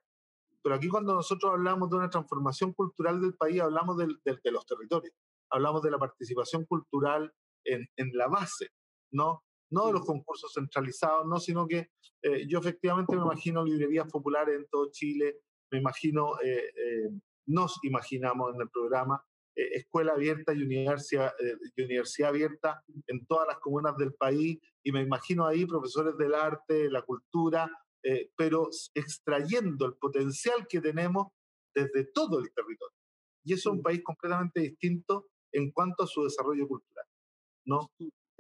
[0.70, 4.06] Pero aquí cuando nosotros hablamos de una transformación cultural del país, hablamos de
[4.52, 5.16] los territorios,
[5.50, 7.34] hablamos de la participación cultural
[7.66, 8.68] en, en, la base,
[9.12, 9.44] ¿no?
[9.72, 11.90] No de los concursos centralizados, no, sino que
[12.22, 15.40] eh, yo efectivamente me imagino librerías populares en todo Chile,
[15.72, 17.10] me imagino, eh, eh,
[17.48, 21.34] nos imaginamos en el programa, eh, escuela abierta y universidad,
[21.80, 26.92] universidad abierta en todas las comunas del país, y me imagino ahí profesores del arte,
[26.92, 27.72] la cultura,
[28.36, 31.28] pero extrayendo el potencial que tenemos
[31.76, 32.96] desde todo el territorio.
[33.44, 37.06] Y eso es un país completamente distinto en cuanto a su desarrollo cultural.
[37.66, 37.92] ¿no?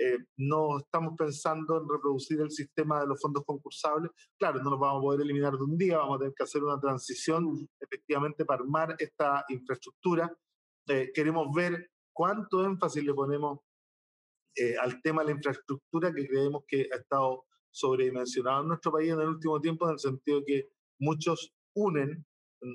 [0.02, 4.12] Eh, no estamos pensando en reproducir el sistema de los fondos concursables.
[4.38, 6.64] Claro, no nos vamos a poder eliminar de un día, vamos a tener que hacer
[6.64, 10.34] una transición efectivamente para armar esta infraestructura.
[10.88, 13.60] Eh, queremos ver cuánto énfasis le ponemos
[14.56, 19.12] eh, al tema de la infraestructura que creemos que ha estado sobredimensionado en nuestro país
[19.12, 22.26] en el último tiempo, en el sentido que muchos unen,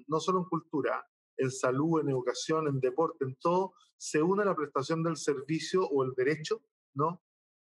[0.07, 1.04] no solo en cultura,
[1.37, 6.04] en salud, en educación, en deporte, en todo, se une la prestación del servicio o
[6.04, 6.62] el derecho
[6.94, 7.22] ¿no?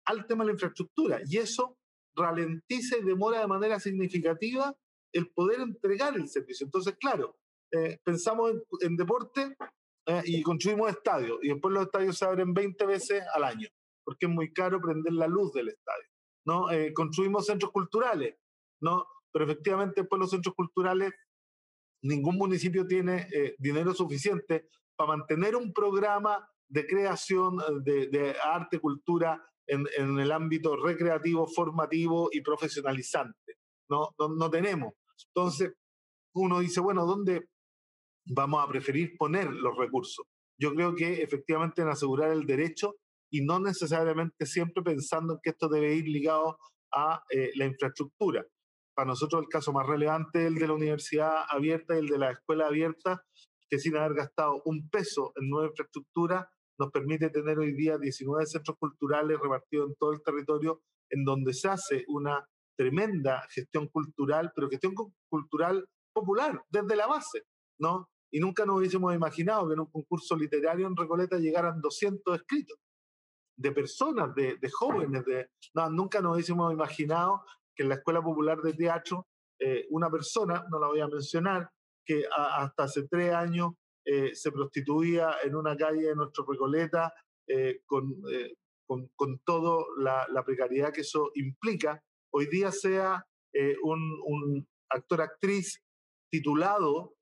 [0.06, 1.20] al tema de la infraestructura.
[1.26, 1.78] Y eso
[2.16, 4.74] ralentiza y demora de manera significativa
[5.12, 6.66] el poder entregar el servicio.
[6.66, 7.36] Entonces, claro,
[7.72, 9.56] eh, pensamos en, deporte
[10.06, 13.68] eh, y construimos estadios, y después los estadios se abren 20 veces al año,
[14.04, 16.08] porque es muy caro prender la luz del estadio.
[16.48, 16.70] ¿No?
[16.70, 18.34] Eh, construimos centros culturales,
[18.80, 19.06] ¿no?
[19.30, 21.12] pero efectivamente después los centros culturales,
[22.02, 29.42] ningún municipio tiene dinero suficiente para mantener un programa de creación eh, de, arte, cultura
[29.66, 33.54] en, en, el ámbito recreativo, formativo y profesionalizante.
[33.88, 34.94] No, no, no tenemos.
[35.34, 35.72] Entonces,
[36.34, 37.48] uno dice, bueno, ¿dónde
[38.26, 40.26] vamos a preferir poner los recursos?
[40.60, 42.96] Yo creo que efectivamente en asegurar el derecho
[43.30, 46.58] y no necesariamente siempre pensando en que esto debe ir ligado
[46.92, 48.46] a eh, la infraestructura.
[48.94, 52.18] Para nosotros el caso más relevante es el de la universidad abierta y el de
[52.18, 53.22] la escuela abierta,
[53.70, 58.46] que sin haber gastado un peso en nueva infraestructura, nos permite tener hoy día 19
[58.46, 64.52] centros culturales repartidos en todo el territorio, en donde se hace una tremenda gestión cultural,
[64.54, 64.94] pero gestión
[65.28, 67.42] cultural popular, desde la base,
[67.78, 68.08] ¿no?
[68.30, 72.78] Y nunca nos hubiésemos imaginado que en un concurso literario en Recoleta llegaran 200 escritos
[73.58, 77.42] de personas, de, de jóvenes, de, no, nunca nos hubiésemos imaginado
[77.74, 79.26] que en la Escuela Popular de Teatro
[79.60, 81.68] eh, una persona, no la voy a mencionar,
[82.06, 83.72] que hasta hace tres años
[84.04, 87.12] eh, se prostituía en una calle de nuestro Recoleta
[87.48, 88.22] eh, con,
[88.86, 93.24] con, con toda la, la, precariedad que eso implica, hoy día sea
[93.82, 95.82] un, un actor-actriz
[96.30, 97.14] titulado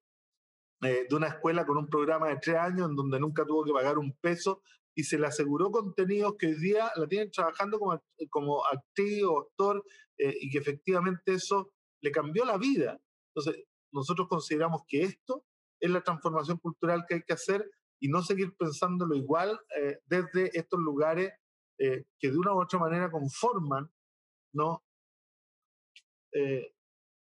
[0.80, 3.98] de una escuela con un programa de tres años en donde nunca tuvo que pagar
[3.98, 4.62] un peso
[4.96, 9.40] y se le aseguró contenidos que hoy día la tienen trabajando como, como actriz o
[9.40, 9.84] actor
[10.16, 11.70] eh, y que efectivamente eso
[12.02, 12.98] le cambió la vida.
[13.34, 15.44] Entonces, nosotros consideramos que esto
[15.78, 20.58] es la transformación cultural que hay que hacer y no seguir pensándolo igual eh, desde
[20.58, 21.30] estos lugares
[21.78, 23.90] eh, que de una u otra manera conforman
[24.54, 24.82] ¿no?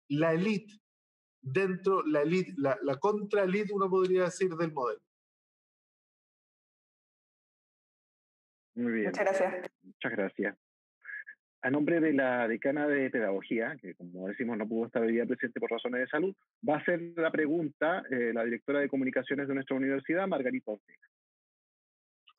[0.09, 0.73] la élite
[1.43, 5.03] dentro, la élite, la contra-élite, uno podría decir, del modelo.
[8.75, 9.07] Muy bien.
[9.07, 9.71] Muchas gracias.
[9.83, 10.57] Muchas gracias.
[11.63, 15.27] A nombre de la decana de Pedagogía, que como decimos no pudo estar hoy día
[15.27, 16.35] presente por razones de salud,
[16.69, 21.07] va a hacer la pregunta eh, la directora de comunicaciones de nuestra universidad, Margarita Ortega.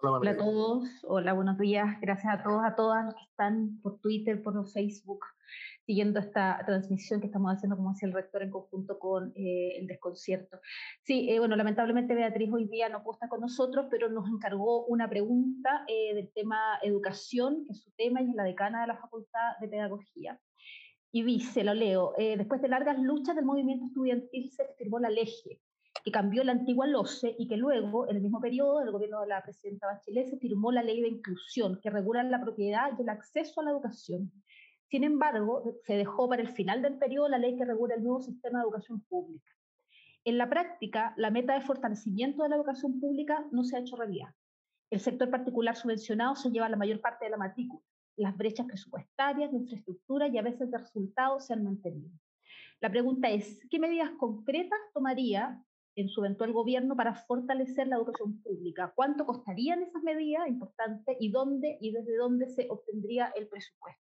[0.06, 1.98] Hola a todos, hola, buenos días.
[2.02, 5.26] Gracias a todos, a todas los que están por Twitter, por Facebook,
[5.86, 9.88] siguiendo esta transmisión que estamos haciendo, como decía el rector, en conjunto con eh, el
[9.88, 10.60] desconcierto.
[11.04, 14.86] Sí, eh, bueno, lamentablemente Beatriz hoy día no puede estar con nosotros, pero nos encargó
[14.86, 18.88] una pregunta eh, del tema educación, que es su tema y es la decana de
[18.88, 20.40] la Facultad de Pedagogía.
[21.12, 25.62] Y dice, lo leo, después de largas luchas del movimiento estudiantil se firmó la LEGE,
[26.04, 29.28] que cambió la antigua LOCE y que luego, en el mismo periodo del gobierno de
[29.28, 33.10] la presidenta Bachelet, se firmó la ley de inclusión, que regula la propiedad y el
[33.10, 34.32] acceso a la educación.
[34.94, 38.22] Sin embargo, se dejó para el final del periodo la ley que regula el nuevo
[38.22, 39.52] sistema de educación pública.
[40.24, 43.96] En la práctica, la meta de fortalecimiento de la educación pública no se ha hecho
[43.96, 44.36] realidad.
[44.92, 47.82] El sector particular subvencionado se lleva la mayor parte de la matrícula.
[48.18, 52.12] Las brechas presupuestarias, de infraestructura y a veces de resultados se han mantenido.
[52.80, 55.60] La pregunta es, ¿qué medidas concretas tomaría
[55.96, 58.94] en su eventual gobierno para fortalecer la educación pública?
[58.96, 60.48] ¿Cuánto costarían esas medidas?
[60.48, 61.18] Importante.
[61.20, 64.03] ¿Y dónde y desde dónde se obtendría el presupuesto?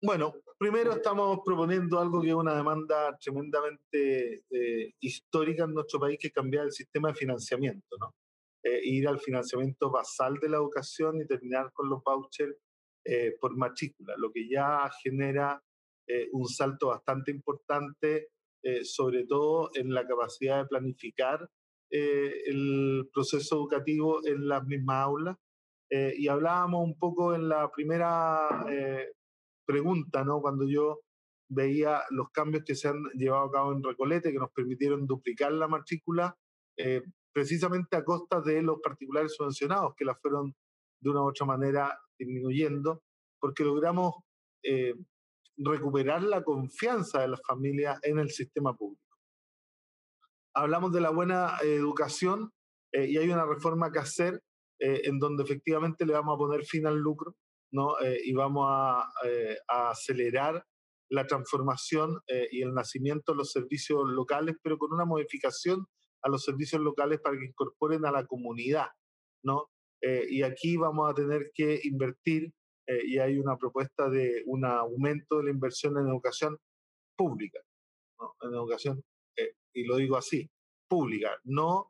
[0.00, 6.18] Bueno, primero estamos proponiendo algo que es una demanda tremendamente eh, histórica en nuestro país,
[6.20, 8.14] que es cambiar el sistema de financiamiento, ¿no?
[8.62, 12.56] Eh, ir al financiamiento basal de la educación y terminar con los vouchers
[13.04, 15.60] eh, por matrícula, lo que ya genera
[16.08, 18.28] eh, un salto bastante importante,
[18.62, 21.48] eh, sobre todo en la capacidad de planificar
[21.90, 25.36] eh, el proceso educativo en las mismas aulas.
[25.90, 28.64] y hablábamos un poco en la primera
[29.68, 30.40] pregunta, ¿no?
[30.40, 31.00] Cuando yo
[31.50, 35.52] veía los cambios que se han llevado a cabo en Recolete, que nos permitieron duplicar
[35.52, 36.36] la matrícula,
[36.78, 37.02] eh,
[37.32, 40.54] precisamente a costa de los particulares subvencionados, que la fueron
[41.00, 43.02] de una u otra manera disminuyendo,
[43.40, 44.14] porque logramos
[44.64, 44.94] eh,
[45.58, 49.02] recuperar la confianza de las familias en el sistema público.
[50.54, 52.52] Hablamos de la buena educación
[52.92, 54.42] eh, y hay una reforma que hacer
[54.80, 57.34] eh, en donde efectivamente le vamos a poner fin al lucro,
[57.72, 57.98] ¿no?
[58.00, 60.64] Eh, y vamos a, eh, a, acelerar
[61.10, 65.86] la transformación eh, y el nacimiento de los servicios locales, pero con una modificación
[66.22, 68.88] a los servicios locales para que incorporen a la comunidad,
[69.44, 69.70] ¿no?
[70.00, 72.52] y aquí vamos a tener que invertir
[72.86, 76.56] y hay una propuesta de un aumento de la inversión en educación
[77.16, 77.58] pública,
[78.42, 79.02] en educación,
[79.74, 80.48] y lo digo así,
[80.88, 81.88] pública, no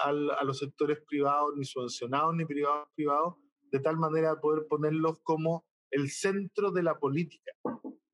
[0.00, 0.12] a
[0.44, 3.34] los sectores privados, ni subvencionados, ni privados privados,
[3.74, 7.50] de tal manera poder ponerlos como el centro de la política.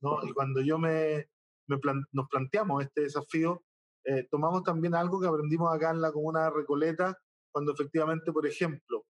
[0.00, 0.26] ¿no?
[0.26, 1.28] Y cuando yo me,
[1.68, 3.62] me plan, nos planteamos este desafío,
[4.06, 7.14] eh, tomamos también algo que aprendimos acá en la comuna de Recoleta,
[7.52, 9.04] cuando efectivamente, por ejemplo,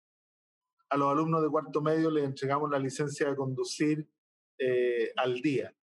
[0.89, 4.09] a los alumnos de cuarto medio les entregamos la licencia de conducir
[4.57, 5.75] eh, al día,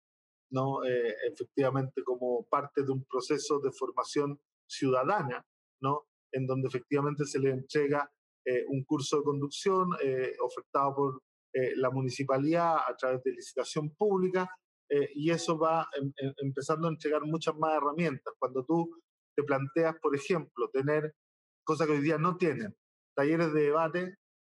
[0.51, 0.85] ¿no?
[0.85, 5.45] Eh, efectivamente como parte de un proceso de formación ciudadana,
[5.81, 6.07] ¿no?
[6.31, 8.09] en donde efectivamente se les entrega
[8.45, 11.21] eh, un curso de conducción eh, ofertado por
[11.53, 14.49] eh, la municipalidad a través de licitación pública
[14.89, 18.33] eh, y eso va em, em, empezando a entregar muchas más herramientas.
[18.39, 18.89] Cuando tú
[19.35, 21.13] te planteas, por ejemplo, tener
[21.63, 22.75] cosas que hoy día no tienen,
[23.15, 24.15] talleres de debate,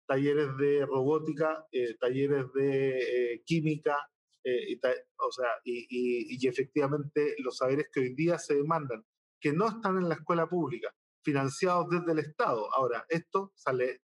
[0.07, 1.65] talleres de robótica,
[1.99, 3.97] talleres de química,
[4.43, 9.03] y, o sea, y, efectivamente los saberes que hoy día se demandan,
[9.39, 10.93] que no están en la escuela pública,
[11.23, 12.73] financiados desde el Estado.
[12.73, 14.01] Ahora, esto sale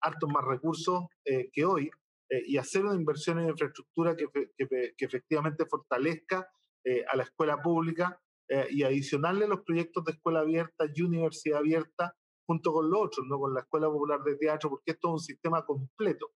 [0.00, 1.90] hartos más recursos que hoy,
[2.30, 6.48] eh, y hacer una inversión en infraestructura que, que, efectivamente fortalezca
[6.84, 11.58] eh, a la escuela pública eh, y adicionarle los proyectos de escuela abierta y universidad
[11.58, 13.38] abierta junto con los otros, ¿no?
[13.38, 16.32] con la Escuela Popular de Teatro, porque esto es un sistema completo.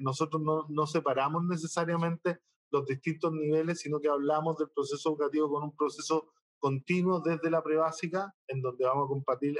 [0.00, 5.64] nosotros no, no separamos necesariamente los distintos niveles, sino que hablamos del proceso educativo con
[5.64, 6.30] un proceso
[6.66, 9.56] continuo desde la prebásica, en donde vamos a combatir,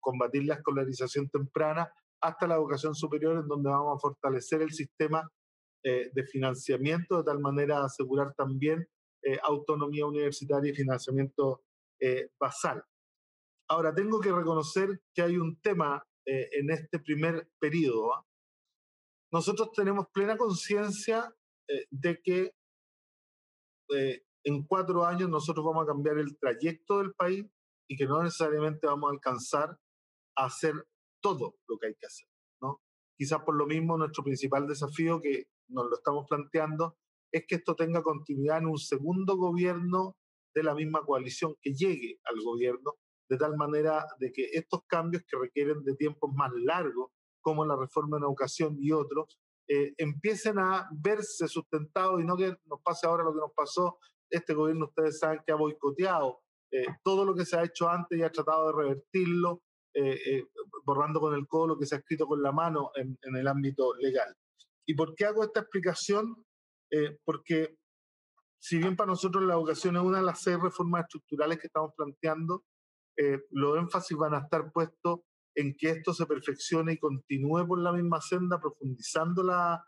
[0.00, 5.30] combatir la escolarización temprana hasta la educación superior, en donde vamos a fortalecer el sistema
[5.84, 8.88] eh, de financiamiento de tal manera asegurar también
[9.22, 11.62] eh, autonomía universitaria y financiamiento
[12.00, 12.82] eh, basal.
[13.68, 18.14] Ahora, tengo que reconocer que hay un tema en este primer periodo.
[18.14, 18.24] ¿ah?
[19.32, 21.34] Nosotros tenemos plena conciencia
[21.90, 22.52] de que
[24.44, 27.46] en cuatro años nosotros vamos a cambiar el trayecto del país
[27.88, 29.78] y que no necesariamente vamos a alcanzar
[30.36, 30.74] a hacer
[31.20, 32.26] todo lo que hay que hacer.
[32.62, 32.80] ¿no?
[33.16, 36.96] Quizás por lo mismo nuestro principal desafío que nos lo estamos planteando
[37.32, 40.16] es que esto tenga continuidad en un segundo gobierno
[40.54, 42.94] de la misma coalición que llegue al gobierno,
[43.28, 47.76] de tal manera de que estos cambios que requieren de tiempos más largos, como la
[47.76, 49.38] reforma en educación y otros,
[49.68, 53.98] eh, empiecen a verse sustentados y no que nos pase ahora lo que nos pasó.
[54.30, 56.40] Este gobierno, ustedes saben que ha boicoteado
[56.72, 59.62] eh, todo lo que se ha hecho antes y ha tratado de revertirlo,
[59.92, 60.44] eh, eh,
[60.84, 63.94] borrando con el codo lo que se ha escrito con la mano en, el ámbito
[63.96, 64.36] legal.
[64.86, 66.44] ¿Y por qué hago esta explicación?
[66.92, 67.76] Eh, porque
[68.60, 71.92] si bien para nosotros la educación es una de las seis reformas estructurales que estamos
[71.96, 72.64] planteando,
[73.50, 75.20] los énfasis van a estar puestos
[75.54, 79.84] en que esto se perfeccione y continúe por la misma senda, profundizando la,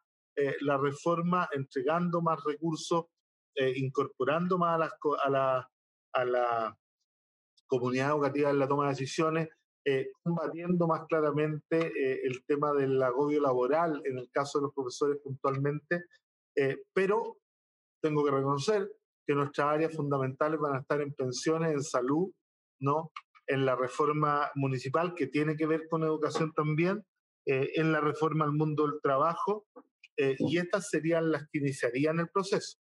[0.61, 3.07] la reforma, entregando más recursos,
[3.77, 4.91] incorporando más a,
[5.25, 5.71] a, la,
[6.15, 6.79] a la
[7.67, 9.49] comunidad educativa en la toma de decisiones
[9.85, 14.75] eh, combatiendo más claramente eh, el tema del agobio laboral en el caso de los
[14.75, 16.05] profesores puntualmente,
[16.57, 17.39] eh, pero
[18.01, 18.89] tengo que reconocer
[19.27, 22.31] que nuestras áreas fundamentales van a estar en pensiones, en salud,
[22.81, 23.11] ¿no?
[23.49, 27.05] en la reforma municipal que tiene que ver con educación también,
[27.45, 29.67] en la reforma al mundo del trabajo,
[30.17, 32.79] y estas serían las que iniciarían el proceso.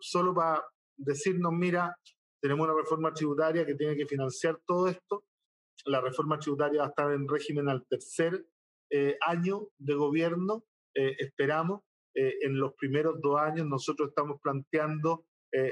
[0.00, 0.62] Solo para
[0.96, 1.96] decirnos, mira,
[2.40, 5.24] tenemos una reforma tributaria que tiene que financiar todo esto,
[5.86, 8.46] la reforma tributaria va a estar en régimen al tercer
[8.90, 10.64] eh, año de gobierno,
[10.94, 11.80] eh, esperamos.
[12.14, 15.24] Eh, en los primeros dos años nosotros estamos planteando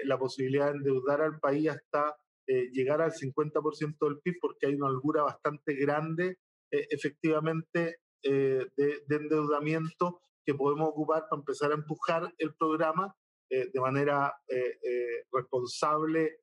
[0.04, 2.14] la posibilidad de endeudar al país hasta
[2.46, 6.36] llegar al 50% del PIB porque hay una holgura bastante grande
[6.70, 13.14] efectivamente de, de, endeudamiento que podemos ocupar para empezar a empujar el programa
[13.50, 14.32] de manera
[15.32, 16.38] responsable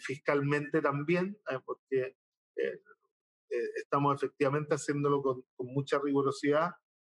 [0.00, 2.16] fiscalmente también, porque
[2.56, 2.80] eh,
[3.50, 6.70] eh, estamos efectivamente haciéndolo con, mucha rigurosidad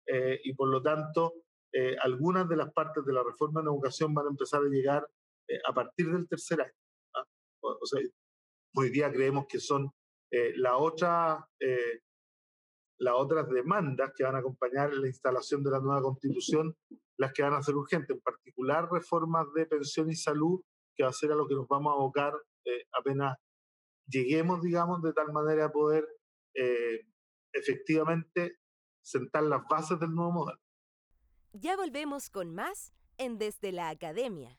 [0.07, 1.35] eh, y por lo tanto
[2.03, 5.11] algunas de las partes de la reforma en educación van a empezar a llegar
[5.67, 6.73] a partir del tercer año.
[7.17, 7.25] ¿ah?
[7.63, 8.01] O, sea,
[8.77, 9.91] hoy día creemos que son
[10.31, 11.45] la otra,
[12.99, 16.77] las otras demandas que van a acompañar la instalación de la nueva constitución,
[17.19, 20.61] las que van a ser urgentes, en particular reformas de pensión y salud,
[20.97, 22.33] que va a ser a lo que nos vamos a abocar
[22.93, 23.37] apenas
[24.07, 26.07] lleguemos, digamos, de tal manera a poder
[26.55, 27.01] eh,
[27.53, 28.59] efectivamente
[29.03, 30.61] sentar las bases del nuevo modelo.
[31.53, 34.59] Ya volvemos con más en Desde la Academia.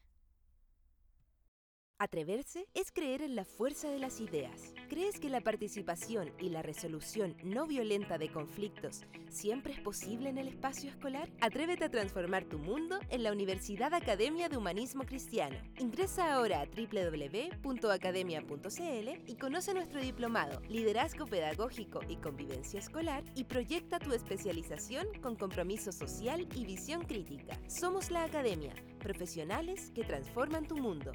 [2.06, 4.76] Atreverse es creer en la fuerza de las ideas.
[4.90, 9.02] ¿Crees que la participación y la resolución no violenta de conflictos
[9.32, 11.32] siempre es posible en el espacio escolar?
[11.42, 15.58] Atrévete a transformar tu mundo en la Universidad Academia de Humanismo Cristiano.
[15.80, 23.98] Ingresa ahora a www.academia.cl y conoce nuestro diplomado Liderazgo Pedagógico y Convivencia Escolar y proyecta
[23.98, 27.60] tu especialización con compromiso social y visión crítica.
[27.68, 31.12] Somos la Academia, profesionales que transforman tu mundo.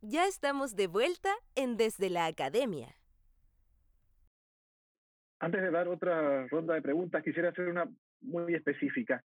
[0.00, 2.94] Ya estamos de vuelta en Desde la Academia.
[5.40, 7.84] Antes de dar otra ronda de preguntas, quisiera hacer una
[8.20, 9.24] muy específica,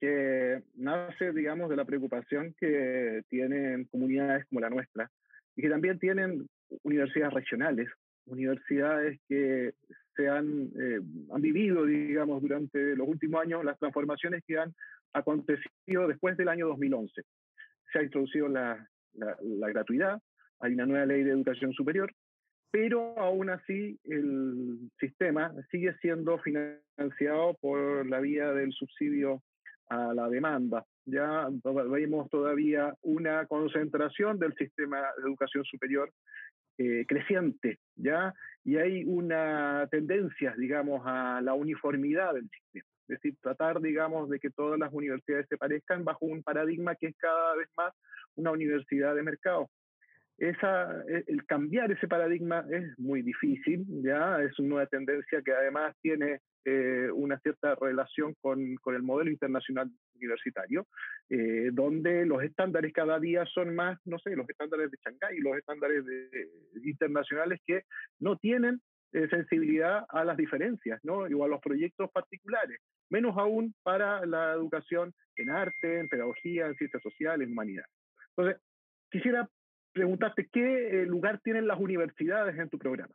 [0.00, 5.10] que nace, digamos, de la preocupación que tienen comunidades como la nuestra
[5.54, 6.48] y que también tienen
[6.82, 7.90] universidades regionales,
[8.24, 9.74] universidades que
[10.16, 10.98] se han, eh,
[11.30, 14.74] han vivido, digamos, durante los últimos años, las transformaciones que han
[15.12, 17.22] acontecido después del año 2011.
[17.92, 20.20] Se ha introducido la, la, gratuidad,
[20.60, 22.12] hay una nueva ley de educación superior,
[22.70, 29.42] pero aún así el sistema sigue siendo financiado por la vía del subsidio
[29.88, 30.84] a la demanda.
[31.04, 31.48] Ya
[31.90, 36.10] vemos todavía una concentración del sistema de educación superior
[36.78, 38.34] eh, creciente, ¿ya?
[38.64, 42.95] Y hay una tendencia, digamos, a la uniformidad del sistema.
[43.08, 47.08] Es decir, tratar, digamos, de que todas las universidades se parezcan bajo un paradigma que
[47.08, 47.94] es cada vez más
[48.34, 49.68] una universidad de mercado.
[50.38, 55.52] Esa, e, el cambiar ese paradigma es muy difícil, ya es una nueva tendencia que
[55.52, 60.86] además tiene eh, una cierta relación con, con, el modelo internacional universitario,
[61.30, 65.56] eh, donde los estándares cada día son más, no sé, los estándares de Shanghái, los
[65.56, 66.04] estándares
[66.84, 67.84] internacionales que
[68.18, 68.80] no tienen
[69.12, 71.18] eh, sensibilidad a las diferencias, ¿no?
[71.18, 72.80] O a los proyectos particulares,
[73.10, 77.90] menos aún para la educación en arte, en pedagogía, en ciencias sociales, en humanidades.
[78.36, 78.62] Entonces,
[79.10, 79.48] quisiera
[79.92, 83.14] preguntarte qué lugar tienen las universidades en tu programa.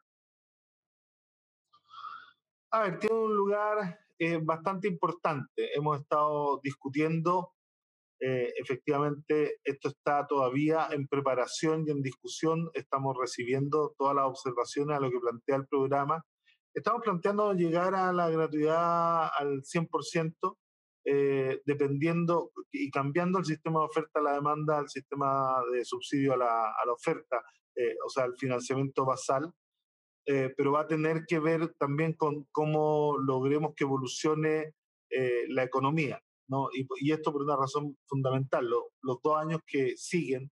[2.72, 5.76] A ver, tiene un lugar eh, bastante importante.
[5.76, 7.54] Hemos estado discutiendo,
[8.22, 12.70] eh, efectivamente, esto está todavía en preparación y en discusión.
[12.74, 16.24] Estamos recibiendo todas las observaciones a lo que plantea el programa.
[16.74, 20.58] Estamos planteando llegar a la gratuidad al 100%,
[21.06, 26.34] eh, dependiendo y cambiando el sistema de oferta a la demanda al sistema de subsidio
[26.34, 27.44] a la, a la oferta,
[28.06, 29.52] o sea, el financiamiento basal.
[30.28, 34.76] Eh, pero va a tener que ver también con cómo logremos que evolucione
[35.10, 36.22] eh, la economía.
[36.52, 36.68] ¿No?
[36.74, 38.68] Y, esto por una razón fundamental.
[38.68, 40.52] los dos años que siguen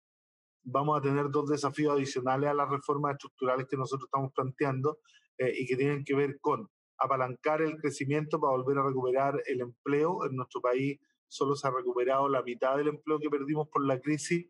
[0.63, 4.99] vamos a tener dos desafíos adicionales a las reformas estructurales que nosotros estamos planteando
[5.39, 6.69] eh, y que tienen que ver con
[6.99, 10.27] apalancar el crecimiento para volver a recuperar el empleo.
[10.27, 14.01] En nuestro país solo se ha recuperado la mitad del empleo que perdimos por la
[14.01, 14.47] crisis.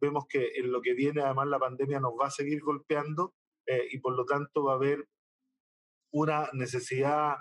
[0.00, 3.34] vemos que en lo que viene además la pandemia nos va a seguir golpeando
[3.66, 5.06] eh, y por lo tanto va a haber
[6.12, 7.36] una necesidad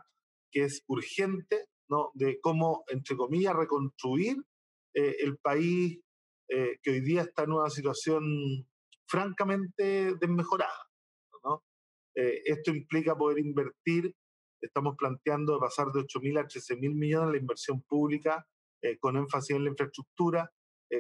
[0.52, 2.12] que es urgente ¿no?
[2.14, 4.38] de cómo, entre comillas, reconstruir
[4.94, 6.00] eh, el país
[6.50, 8.24] eh, que hoy día está en una situación
[9.08, 10.88] francamente desmejorada.
[11.44, 11.64] ¿no?
[12.16, 14.14] esto implica poder invertir,
[14.62, 18.46] estamos planteando de pasar de 8.000 a 13.000 millones la inversión pública,
[19.00, 20.52] con énfasis en la infraestructura,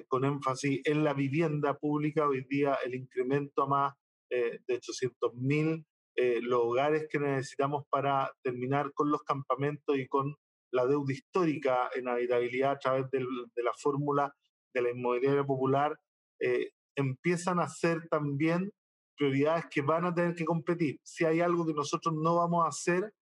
[0.07, 2.27] con énfasis en la vivienda pública.
[2.27, 3.93] Hoy día el incremento a más
[4.31, 5.85] eh, de 800.000
[6.15, 10.35] eh, los hogares que necesitamos para terminar con los campamentos y con
[10.71, 14.33] la deuda histórica en habitabilidad a través de la fórmula
[14.73, 15.95] de la inmobiliaria popular,
[16.39, 18.71] eh, empiezan a ser también
[19.17, 20.99] prioridades que van a tener que competir.
[21.03, 23.13] Si hay algo que nosotros no vamos a hacer,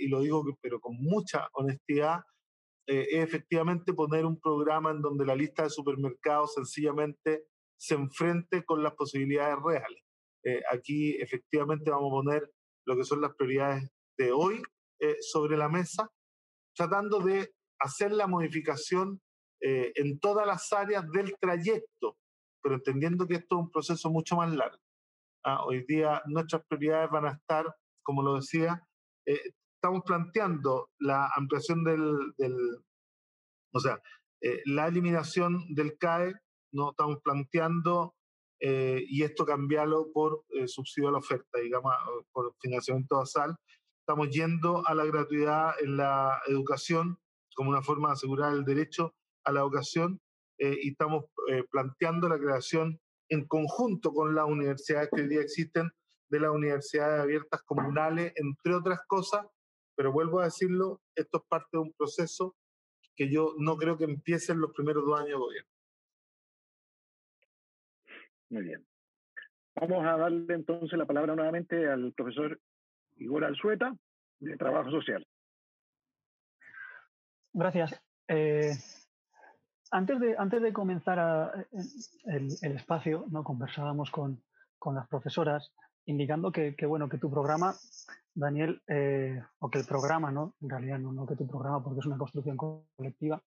[0.00, 2.18] y lo digo pero con mucha honestidad,
[2.84, 7.44] es efectivamente poner un programa en donde la lista de supermercados sencillamente
[7.78, 10.02] se enfrente con las posibilidades reales.
[10.44, 12.50] Eh, aquí efectivamente vamos a poner
[12.86, 13.88] lo que son las prioridades
[14.18, 14.62] de hoy
[15.00, 16.10] eh, sobre la mesa,
[16.78, 19.20] tratando de hacer la modificación
[19.60, 22.16] eh, en todas las áreas del trayecto,
[22.62, 24.78] pero entendiendo que esto es un proceso mucho más largo.
[25.44, 27.66] Ah, hoy día nuestras prioridades van a estar,
[28.02, 28.82] como lo decía,
[29.24, 32.56] estamos planteando la ampliación del, del
[33.72, 34.00] o sea,
[34.64, 36.34] la eliminación del CAE,
[36.72, 38.14] no estamos planteando
[38.60, 41.92] eh, y esto cambiarlo por eh, subsidio a la oferta, digamos,
[42.32, 43.56] por financiamiento basal.
[44.08, 47.18] Estamos yendo a la gratuidad en la educación
[47.54, 50.18] como una forma de asegurar el derecho a la educación
[50.56, 51.26] eh, y estamos
[51.70, 52.98] planteando la creación
[53.28, 55.90] en conjunto con las universidades que hoy día existen
[56.30, 59.46] de las universidades abiertas comunales, entre otras cosas,
[59.94, 62.56] pero vuelvo a decirlo, esto es parte de un proceso
[63.14, 65.70] que yo no creo que empiece en los primeros dos años de gobierno.
[68.48, 68.86] Muy bien.
[69.74, 72.58] Vamos a darle entonces la palabra nuevamente al profesor
[73.18, 73.94] Igor Alzueta,
[74.40, 75.26] de Trabajo Social.
[77.52, 78.00] Gracias.
[78.28, 78.72] Eh,
[79.90, 81.66] antes, de, antes de comenzar
[82.24, 83.42] el, espacio, ¿no?
[83.42, 84.42] conversábamos con,
[84.78, 85.72] con las profesoras
[86.08, 87.74] indicando que, bueno, que tu programa,
[88.34, 90.54] Daniel, eh, o que el programa, ¿no?
[90.62, 93.42] En realidad no, no, que tu programa, porque es una construcción colectiva,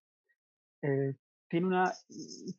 [0.83, 1.15] eh,
[1.49, 1.91] tiene una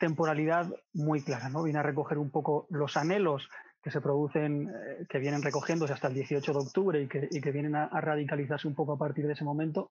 [0.01, 1.63] temporalidad muy clara, ¿no?
[1.63, 3.49] Viene a recoger un poco los anhelos
[3.83, 7.75] que se producen, eh, que vienen recogiéndose hasta el 18 de octubre y que, vienen
[7.75, 9.91] a, radicalizarse un poco a partir de ese momento.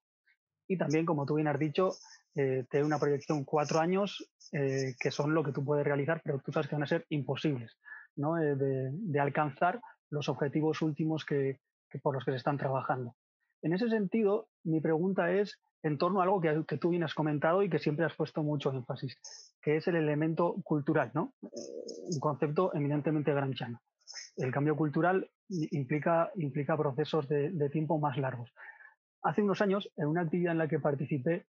[0.68, 1.92] Y también, como tú bien has dicho,
[2.36, 6.40] eh, tiene una proyección cuatro años eh, que son lo que tú puedes realizar, pero
[6.40, 7.78] tú sabes que van a ser imposibles
[8.16, 8.36] ¿no?
[8.36, 11.60] de, de, alcanzar los objetivos últimos que,
[12.02, 13.16] por los que se están trabajando.
[13.62, 17.64] En ese sentido, mi pregunta es en torno a algo que, tú bien has comentado
[17.64, 19.18] y que siempre has puesto mucho énfasis,
[19.62, 21.34] que es el elemento cultural, ¿no?
[21.42, 23.82] un concepto eminentemente granchano.
[24.38, 28.54] El cambio cultural implica, implica procesos de, tiempo más largos.
[29.24, 31.46] Hace unos años, en una actividad en la que participé,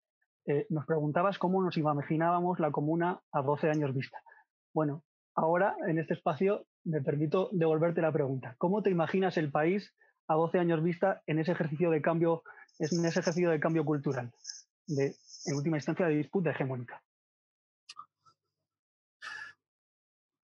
[0.46, 4.18] eh, nos preguntabas cómo nos imaginábamos la comuna a 12 años vista.
[4.72, 5.04] Bueno,
[5.34, 8.54] ahora en este espacio me permito devolverte la pregunta.
[8.58, 9.94] ¿Cómo te imaginas el país
[10.26, 12.42] a 12 años vista en ese ejercicio de cambio,
[12.78, 14.32] en ese ejercicio de cambio cultural,
[14.86, 15.16] de,
[15.46, 17.02] en última instancia, de disputa hegemónica?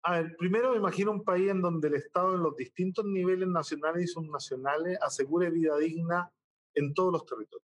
[0.05, 3.49] A ver, primero me imagino un país en donde el Estado en los distintos niveles
[3.49, 6.33] nacionales y subnacionales asegure vida digna
[6.75, 7.69] en todos los territorios.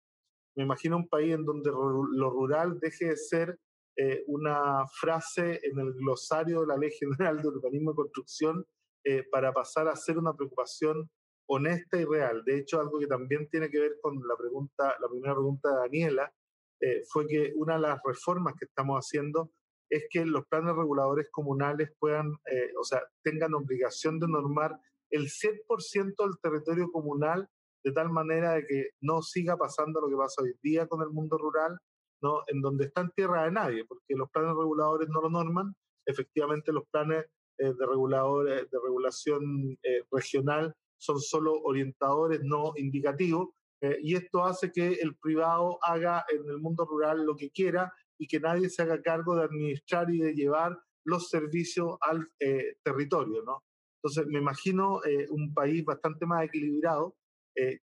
[0.55, 3.59] Me imagino un país en donde lo rural deje de ser
[3.97, 8.65] eh, una frase en el glosario de la Ley General de Urbanismo y Construcción
[9.03, 11.09] eh, para pasar a ser una preocupación
[11.49, 12.43] honesta y real.
[12.45, 15.75] De hecho, algo que también tiene que ver con la pregunta, la primera pregunta de
[15.77, 16.33] Daniela,
[16.79, 19.51] eh, fue que una de las reformas que estamos haciendo
[19.89, 24.79] es que los planes reguladores comunales puedan, eh, o sea, tengan obligación de normar
[25.09, 27.49] el 100% del territorio comunal
[27.83, 31.09] de tal manera de que no siga pasando lo que pasa hoy día con el
[31.09, 31.79] mundo rural,
[32.21, 32.43] ¿no?
[32.47, 35.73] en donde está en tierra de nadie, porque los planes reguladores no lo norman,
[36.05, 37.25] efectivamente los planes
[37.57, 39.79] eh, de, reguladores, de regulación
[40.11, 43.49] regional son solo orientadores, no indicativos,
[43.81, 47.93] eh, y esto hace que el privado haga en el mundo rural lo que quiera
[48.17, 52.75] y que nadie se haga cargo de administrar y de llevar los servicios al eh,
[52.83, 53.63] territorio, ¿no?
[53.95, 57.15] Entonces, me imagino eh, un país bastante más equilibrado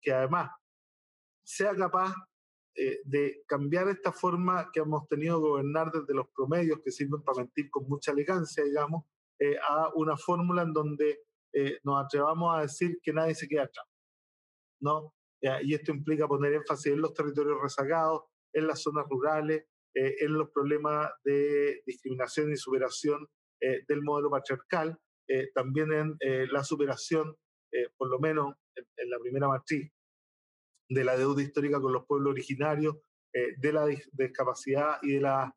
[0.00, 0.52] que además
[1.44, 2.14] sea capaz
[3.04, 7.42] de cambiar esta forma que hemos tenido de gobernar desde los promedios que sirven para
[7.42, 9.04] mentir con mucha elegancia, digamos,
[9.68, 11.25] a una fórmula en donde
[11.58, 13.86] eh, nos atrevamos a decir que nadie se queda atrás.
[14.82, 15.14] ¿no?
[15.62, 20.34] Y esto implica poner énfasis en los territorios rezagados, en las zonas rurales, eh, en
[20.34, 23.26] los problemas de discriminación y superación
[23.62, 24.98] eh, del modelo patriarcal,
[25.54, 26.16] también en
[26.52, 27.34] la superación,
[27.96, 29.90] por lo menos en, la primera matriz,
[30.88, 32.94] de la deuda histórica con los pueblos originarios,
[33.32, 35.50] de la discapacidad y de las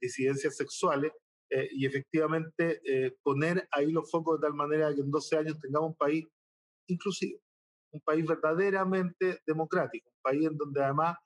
[0.00, 1.12] disidencias sexuales,
[1.52, 5.58] eh, y efectivamente eh, poner ahí los focos de tal manera que en 12 años
[5.60, 6.24] tengamos un país
[6.88, 7.40] inclusivo,
[7.92, 11.16] un país verdaderamente democrático, un país en donde además,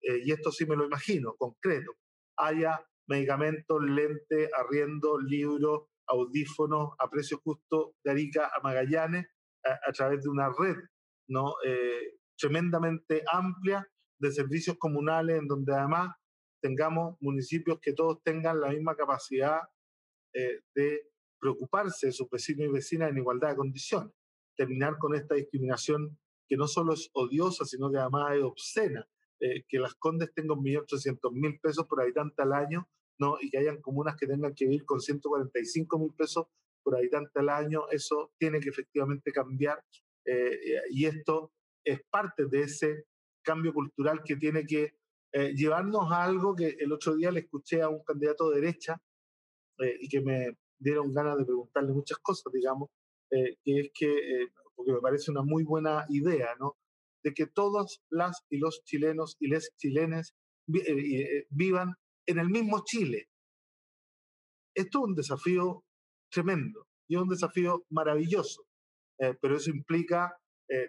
[0.00, 1.92] eh, y esto sí me lo imagino, concreto,
[2.38, 9.26] haya medicamentos, lentes, arriendo, libros, audífonos a precio justo de Arica a Magallanes
[9.66, 10.76] a, a través de una red
[11.28, 11.54] ¿no?
[12.36, 13.86] tremendamente amplia
[14.18, 16.14] de servicios comunales en donde además
[16.62, 19.60] tengamos municipios que todos tengan la misma capacidad
[20.34, 21.08] eh, de
[21.38, 24.12] preocuparse de sus vecinos y vecinas en igualdad de condiciones.
[24.56, 26.18] Terminar con esta discriminación
[26.48, 29.08] que no solo es odiosa, sino que además es obscena.
[29.40, 33.36] Eh, que las Condes tengan 1.800.000 pesos por habitante al año, ¿no?
[33.40, 36.46] y que hayan comunas que tengan que vivir con 145.000 pesos
[36.82, 39.84] por habitante al año, eso tiene que efectivamente cambiar.
[40.24, 40.58] Eh,
[40.90, 41.52] y esto
[41.84, 43.04] es parte de ese
[43.42, 44.94] cambio cultural que tiene que
[45.56, 49.02] llevarnos a algo que el otro día le escuché a un candidato de derecha
[49.78, 52.90] eh, y que me dieron ganas de preguntarle muchas cosas, digamos,
[53.30, 56.76] eh, que es que, eh, porque me parece una muy buena idea, ¿no?
[57.22, 60.34] De que todas las y los chilenos y les chilenes
[60.66, 61.94] vivan
[62.26, 63.28] en el mismo Chile.
[64.74, 65.84] Esto es un desafío
[66.30, 68.64] tremendo y es un desafío maravilloso,
[69.40, 70.36] pero eso implica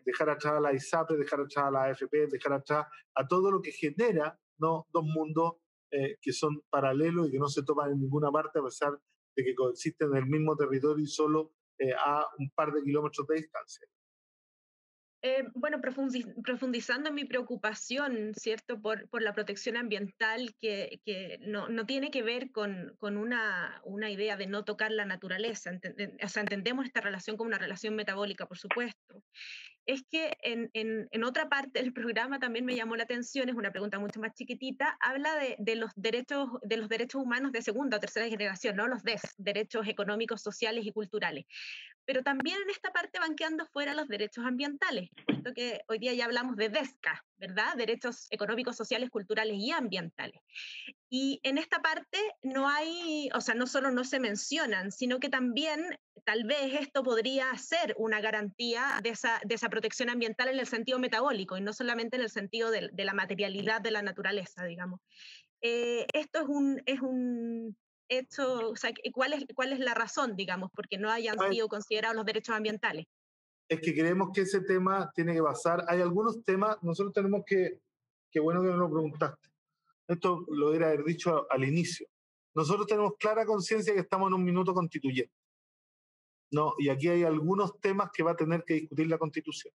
[0.05, 3.61] dejar atrás a la ISAPRE, dejar atrás a la AFP, dejar atrás a todo lo
[3.61, 4.87] que genera ¿no?
[4.93, 5.53] dos mundos
[5.97, 8.99] eh, que son paralelos y que no se toman en ninguna parte a pesar
[9.33, 13.25] de que coexisten en el mismo territorio y solo eh, a un par de kilómetros
[13.27, 13.87] de distancia.
[15.21, 21.69] Eh, bueno, profundizando en mi preocupación, ¿cierto?, por, por la protección ambiental, que, que no,
[21.69, 25.71] no, tiene que ver con, con una, una, idea de no tocar la naturaleza.
[25.71, 29.23] o sea, entendemos esta relación como una relación metabólica, por supuesto
[29.85, 33.71] es que en, en, otra parte del programa también me llamó la atención, es una
[33.71, 37.97] pregunta mucho más chiquitita, habla de, de, los, derechos, de los derechos humanos de segunda
[37.97, 38.87] o tercera generación, ¿no?
[38.87, 41.45] los DES, derechos económicos, sociales y culturales.
[42.05, 46.13] Pero también en esta parte van quedando fuera los derechos ambientales, puesto que hoy día
[46.13, 47.75] ya hablamos de DESCA, ¿verdad?
[47.75, 50.41] Derechos económicos, sociales, culturales y ambientales.
[51.09, 55.29] Y en esta parte no hay, o sea, no solo no se mencionan, sino que
[55.29, 60.59] también tal vez esto podría ser una garantía de esa, de esa protección ambiental en
[60.59, 64.65] el sentido metabólico y no solamente en el sentido de, la materialidad de la naturaleza,
[64.65, 64.99] digamos.
[65.61, 67.77] Eh, esto es un, es un
[68.09, 72.15] hecho, o sea, ¿cuál es, ¿cuál es la razón, digamos, porque no hayan sido considerados
[72.15, 73.05] los derechos ambientales?
[73.67, 75.83] es que creemos que ese tema tiene que pasar.
[75.87, 77.79] Hay algunos temas, nosotros tenemos que,
[78.31, 79.49] qué bueno que me lo preguntaste,
[80.07, 82.07] esto lo hubiera haber dicho al inicio.
[82.55, 85.33] Nosotros tenemos clara conciencia que estamos en un minuto constituyente.
[86.51, 89.73] No, y aquí hay algunos temas que va a tener que discutir la Constitución.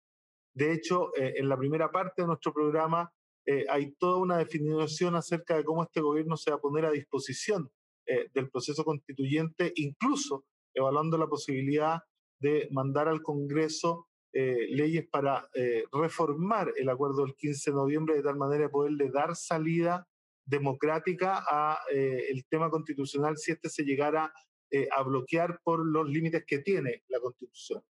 [0.53, 3.11] De hecho, eh, en la primera parte de nuestro programa
[3.47, 6.91] eh, hay toda una definición acerca de cómo este gobierno se va a poner a
[6.91, 7.70] disposición
[8.07, 10.44] eh, del proceso constituyente, incluso
[10.74, 12.00] evaluando la posibilidad
[12.40, 15.48] de mandar al Congreso leyes para
[15.90, 20.07] reformar el acuerdo del 15 de noviembre de tal manera de poderle dar salida
[20.44, 24.30] democrática a el tema constitucional si este se llegara
[24.94, 27.82] a bloquear por los límites que tiene la Constitución.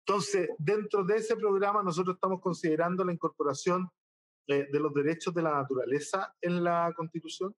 [0.00, 3.88] Entonces, dentro de ese programa nosotros estamos considerando la incorporación
[4.46, 7.54] de, los derechos de la naturaleza en la Constitución,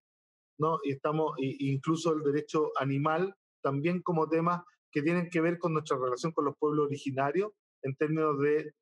[0.58, 0.78] ¿no?
[0.84, 5.98] Y estamos, incluso el derecho animal, también como temas que tienen que ver con nuestra
[5.98, 7.52] relación con los pueblos originarios,
[7.82, 8.72] en términos de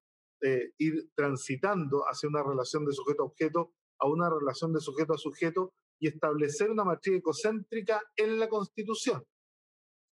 [0.79, 5.19] ir transitando hacia una relación de sujeto a objeto a una relación de sujeto a
[5.19, 9.23] sujeto y establecer una matriz ecocéntrica en la Constitución.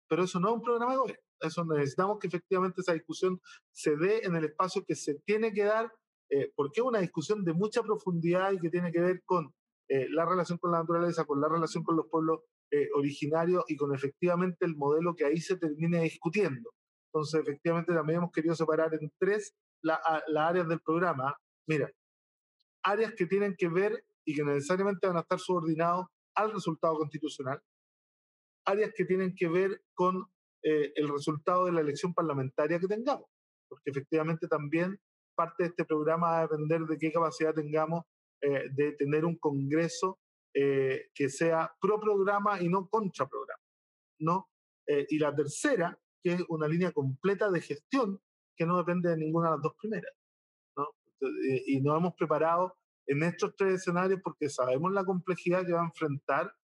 [0.09, 1.25] Pero eso no es un programa de gobierno.
[1.41, 3.41] Eso necesitamos que efectivamente esa discusión
[3.73, 5.91] se dé en el espacio que se tiene que dar
[6.31, 9.53] eh, porque es una discusión de mucha profundidad y que tiene que ver con
[9.93, 13.75] eh, la relación con la naturaleza, con la relación con los pueblos eh, originarios y
[13.75, 16.71] con efectivamente el modelo que ahí se termine discutiendo.
[17.09, 19.99] Entonces, efectivamente, también hemos querido separar en tres las
[20.37, 21.37] áreas del programa.
[21.67, 21.91] Mira,
[22.85, 27.61] áreas que tienen que ver y que necesariamente van a estar subordinados al resultado constitucional,
[28.67, 30.25] áreas que tienen que ver con
[30.63, 33.27] el resultado de la elección parlamentaria que tengamos,
[33.67, 35.01] porque efectivamente también
[35.35, 38.05] parte de este programa va a depender de qué capacidad tengamos
[38.43, 40.19] eh, de tener un Congreso
[40.55, 43.63] eh, que sea pro programa y no contra programa.
[44.21, 44.49] ¿no?
[44.87, 48.21] Eh, y la tercera, que es una línea completa de gestión
[48.57, 50.13] que no depende de ninguna de las dos primeras.
[50.77, 50.89] ¿no?
[51.67, 52.75] y nos hemos preparado
[53.07, 56.55] en estos tres escenarios porque sabemos la complejidad que va a enfrentar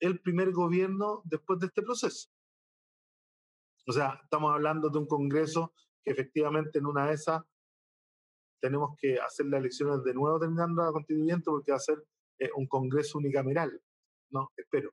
[0.00, 2.28] el primer gobierno después de este proceso.
[3.86, 5.72] O sea, estamos hablando de un Congreso
[6.04, 7.42] que efectivamente en una de esas
[8.62, 12.02] tenemos que hacer las elecciones de nuevo terminando la constituyente porque va a ser
[12.38, 13.82] eh, un congreso unicameral,
[14.30, 14.50] ¿no?
[14.56, 14.90] Espero.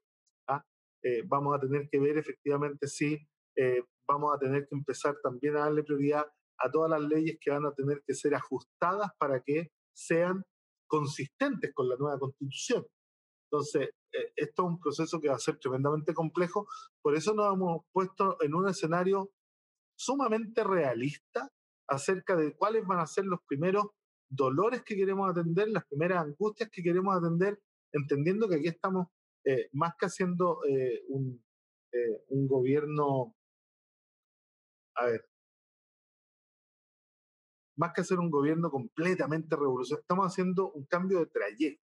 [0.48, 0.64] ¿ah?
[1.04, 3.18] Eh, vamos a tener que ver efectivamente si
[3.56, 6.26] eh, vamos a tener que empezar también a darle prioridad
[6.58, 10.44] a todas las leyes que van a tener que ser ajustadas para que sean
[10.88, 12.86] consistentes con la nueva constitución.
[13.52, 13.90] Entonces,
[14.36, 16.68] esto es un proceso que va a ser tremendamente complejo,
[17.02, 19.32] por eso nos hemos puesto en un escenario
[19.96, 21.50] sumamente realista
[21.90, 23.88] acerca de cuáles van a ser los primeros
[24.30, 27.60] dolores que queremos atender, las primeras angustias que queremos atender,
[27.92, 29.08] entendiendo que aquí estamos
[29.44, 31.44] eh, más que haciendo eh, un,
[31.92, 33.36] eh, un gobierno,
[34.96, 35.26] a ver,
[37.78, 41.84] más que hacer un gobierno completamente revolucionario, estamos haciendo un cambio de trayecto.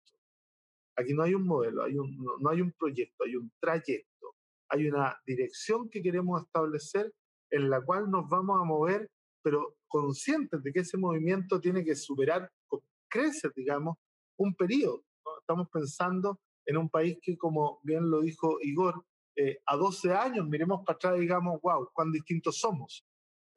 [0.96, 4.36] Aquí no hay un modelo, hay un, no hay un proyecto, hay un trayecto,
[4.70, 7.14] hay una dirección que queremos establecer
[7.52, 9.12] en la cual nos vamos a mover
[9.44, 12.80] pero conscientes de que ese movimiento tiene que superar con
[13.10, 13.98] creces, digamos,
[14.38, 15.04] un periodo.
[15.40, 19.04] Estamos pensando en un país que, como bien lo dijo Igor,
[19.36, 23.06] eh, a 12 años miremos para atrás y digamos, wow, cuán distintos somos.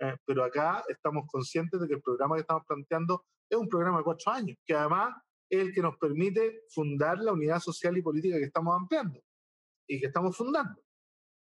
[0.01, 3.99] Eh, pero acá estamos conscientes de que el programa que estamos planteando es un programa
[3.99, 5.15] de cuatro años, que además
[5.49, 9.21] es el que nos permite fundar la unidad social y política que estamos ampliando
[9.89, 10.83] y que estamos fundando.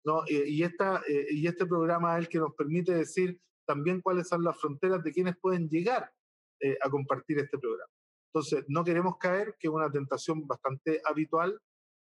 [0.05, 0.22] ¿no?
[0.28, 4.43] Y, esta, eh, y este programa es el que nos permite decir, también cuáles son
[4.45, 6.11] las fronteras de quienes pueden llegar
[6.61, 7.91] eh, a compartir este programa.
[8.33, 11.59] Entonces, no queremos caer, que es una tentación bastante habitual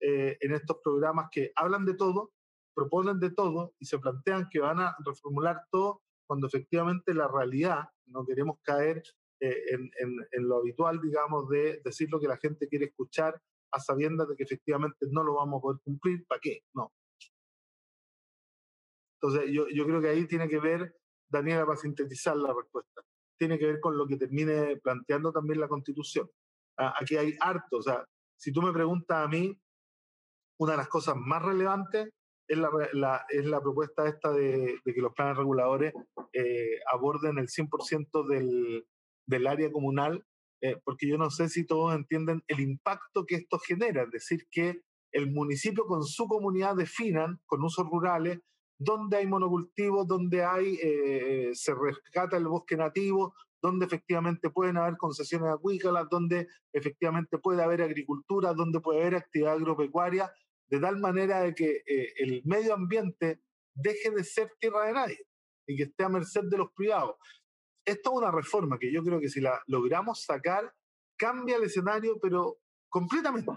[0.00, 2.32] eh, en estos programas que hablan de todo,
[2.74, 7.84] proponen de todo y se plantean que van a reformular todo cuando efectivamente la realidad,
[8.06, 9.02] no queremos caer
[9.40, 9.90] eh, en,
[10.32, 13.40] en, lo habitual, digamos, de decir lo que la gente quiere escuchar
[13.72, 16.61] a sabiendas de que efectivamente no lo vamos a poder cumplir, ¿para qué?
[16.74, 16.92] No.
[19.20, 20.94] Entonces, yo, yo creo que ahí tiene que ver
[21.28, 23.02] Daniela, para sintetizar la respuesta,
[23.38, 26.28] tiene que ver con lo que termine planteando también la Constitución.
[26.76, 28.04] Ah, aquí hay harto, o sea,
[28.36, 29.58] si tú me preguntas a mí,
[30.60, 32.10] una de las cosas más relevantes
[32.48, 35.92] es la, es la propuesta esta de, que los planes reguladores
[36.32, 38.86] eh, aborden el 100% del,
[39.26, 40.24] del área comunal,
[40.62, 44.46] eh, porque yo no sé si todos entienden el impacto que esto genera, es decir,
[44.50, 44.80] que
[45.12, 48.40] el municipio con su comunidad definan, con usos rurales,
[48.78, 54.96] donde hay monocultivos, donde hay, eh, se rescata el bosque nativo, donde efectivamente pueden haber
[54.96, 60.32] concesiones acuícolas, donde efectivamente puede haber agricultura, donde puede haber actividad agropecuaria,
[60.68, 63.42] de tal manera de que eh, el medio ambiente
[63.74, 65.26] deje de ser tierra de nadie
[65.66, 67.16] y que esté a merced de los privados.
[67.84, 70.72] esto es una reforma que yo creo que si la logramos sacar,
[71.16, 72.58] cambia el escenario, pero
[72.88, 73.50] completamente,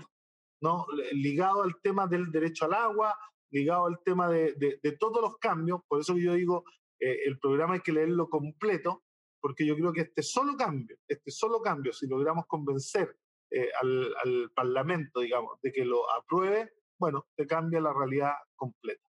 [0.61, 0.85] ¿no?
[1.11, 3.17] Ligado al tema del derecho al agua,
[3.51, 6.63] ligado al tema de, de, todos los cambios, por eso yo digo,
[6.99, 9.03] eh, el programa hay que leerlo completo,
[9.41, 13.15] porque yo creo que este solo cambio, este solo cambio, si logramos convencer
[13.51, 19.03] eh, al, al, Parlamento, digamos, de que lo apruebe, bueno, te cambia la realidad completa.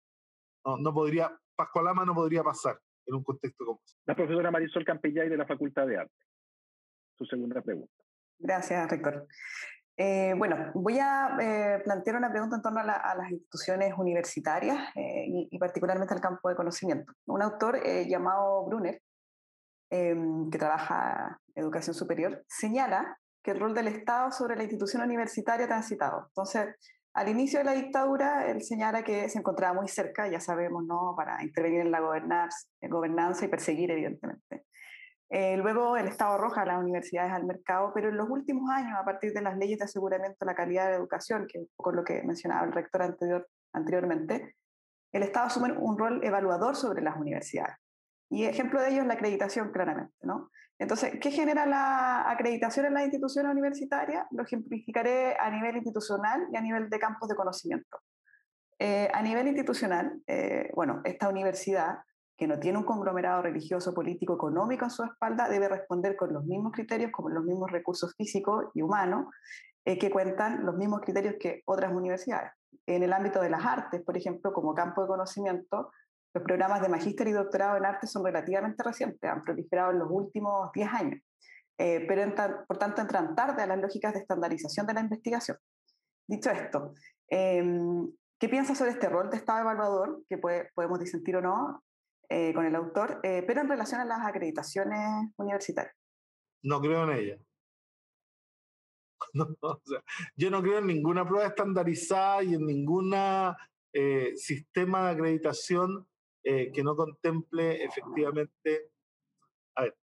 [0.65, 3.99] No, no podría, Pascualama no podría pasar en un contexto como este.
[4.05, 6.13] La profesora Marisol Campillay de la Facultad de Arte.
[7.17, 7.93] Su segunda pregunta.
[8.39, 9.27] Gracias, Rector.
[9.95, 15.25] Eh, bueno, voy a eh, plantear una pregunta en torno a, las instituciones universitarias eh,
[15.51, 17.13] y, particularmente al campo de conocimiento.
[17.27, 19.01] Un autor llamado Brunner,
[19.91, 25.67] em, que trabaja educación superior, señala que el rol del Estado sobre la institución universitaria
[25.67, 26.25] transitado.
[26.29, 26.75] Entonces,
[27.13, 31.13] al inicio de la dictadura, él señala que se encontraba muy cerca, ya sabemos, ¿no?
[31.15, 34.65] para intervenir en la gobernanza y perseguir, evidentemente.
[35.35, 39.03] Eh, luego el Estado arroja las universidades al mercado, pero en los últimos años, a
[39.03, 41.91] partir de las leyes de aseguramiento de la calidad de la educación, que es poco
[41.91, 44.55] lo que mencionaba el rector anterior, anteriormente,
[45.11, 47.75] el Estado asume un rol evaluador sobre las universidades.
[48.29, 50.13] Y ejemplo de ello es la acreditación, claramente.
[50.21, 50.51] ¿no?
[50.77, 54.27] Entonces, ¿qué genera la acreditación en las instituciones universitarias?
[54.29, 58.01] Lo ejemplificaré a nivel institucional y a nivel de campos de conocimiento.
[58.77, 61.97] Eh, a nivel institucional, eh, bueno, esta universidad
[62.37, 66.43] que no tiene un conglomerado religioso, político, económico a su espalda, debe responder con los
[66.45, 69.27] mismos criterios, con los mismos recursos físicos y humanos,
[69.85, 72.51] eh, que cuentan los mismos criterios que otras universidades.
[72.85, 75.91] En el ámbito de las artes, por ejemplo, como campo de conocimiento,
[76.33, 80.09] los programas de magíster y doctorado en arte son relativamente recientes, han proliferado en los
[80.09, 81.21] últimos 10 años,
[81.77, 82.33] eh, pero
[82.67, 85.57] por tanto entran tarde a las lógicas de estandarización de la investigación.
[86.27, 86.93] Dicho esto,
[87.27, 88.09] em,
[88.39, 91.83] ¿qué piensas sobre este rol de Estado evaluador, que podemos disentir o no,
[92.35, 95.95] eh, con el autor, eh, pero en relación a las acreditaciones universitarias.
[96.63, 97.37] No creo en ella.
[100.35, 103.13] yo no creo en ninguna prueba estandarizada y en ningún
[103.93, 106.07] eh, sistema de acreditación
[106.43, 108.91] que no contemple efectivamente.
[109.77, 109.97] A ver,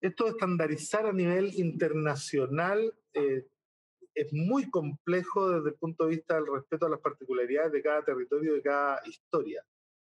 [0.00, 6.46] esto de estandarizar a nivel internacional es muy complejo desde el punto de vista del
[6.46, 9.62] respeto a las particularidades de cada territorio, de cada historia.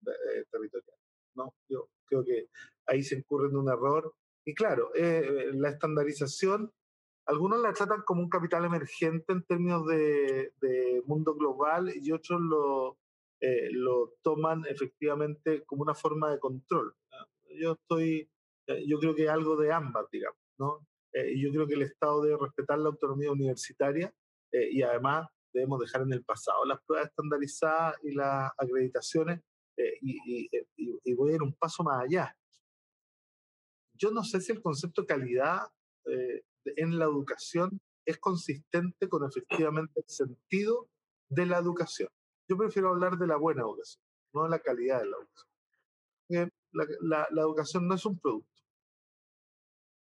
[0.07, 0.97] Eh, territorial.
[1.35, 1.53] ¿no?
[1.67, 2.47] Yo creo que
[2.87, 4.13] ahí se incurre en un error.
[4.45, 6.71] Y claro, eh, la estandarización,
[7.25, 10.51] algunos la tratan como un capital emergente en términos de,
[11.05, 12.97] mundo global y otros lo,
[13.41, 16.95] eh, lo toman efectivamente como una forma de control.
[17.59, 18.29] Yo estoy,
[18.85, 20.85] yo creo que algo de ambas, digamos, ¿no?
[21.11, 24.13] y yo creo que el Estado debe respetar la autonomía universitaria
[24.51, 29.41] y además debemos dejar en el pasado las pruebas estandarizadas y las acreditaciones
[29.79, 29.97] eh,
[30.51, 32.35] eh, y, voy a ir un paso más allá.
[33.93, 35.67] Yo no sé si el concepto de calidad
[36.05, 36.43] eh,
[36.75, 40.89] en la educación es consistente con efectivamente el sentido
[41.29, 42.09] de la educación.
[42.49, 44.03] Yo prefiero hablar de la buena educación,
[44.33, 46.51] no de la calidad de la educación.
[47.01, 48.61] La, la, educación no es un producto.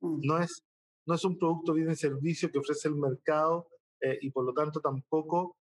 [0.01, 0.19] Mm.
[0.23, 0.63] No es,
[1.05, 3.67] no es un producto, bien y servicio que ofrece el mercado
[4.19, 5.57] y por lo tanto tampoco,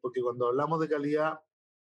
[0.00, 1.38] porque cuando hablamos de calidad,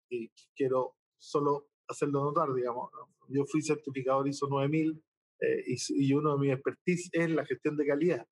[0.09, 2.91] y quiero solo hacerlo notar, digamos.
[3.29, 5.03] Yo fui certificador ISO 9000
[5.41, 5.77] eh, y,
[6.09, 8.27] y, uno de mis expertise es la gestión de calidad,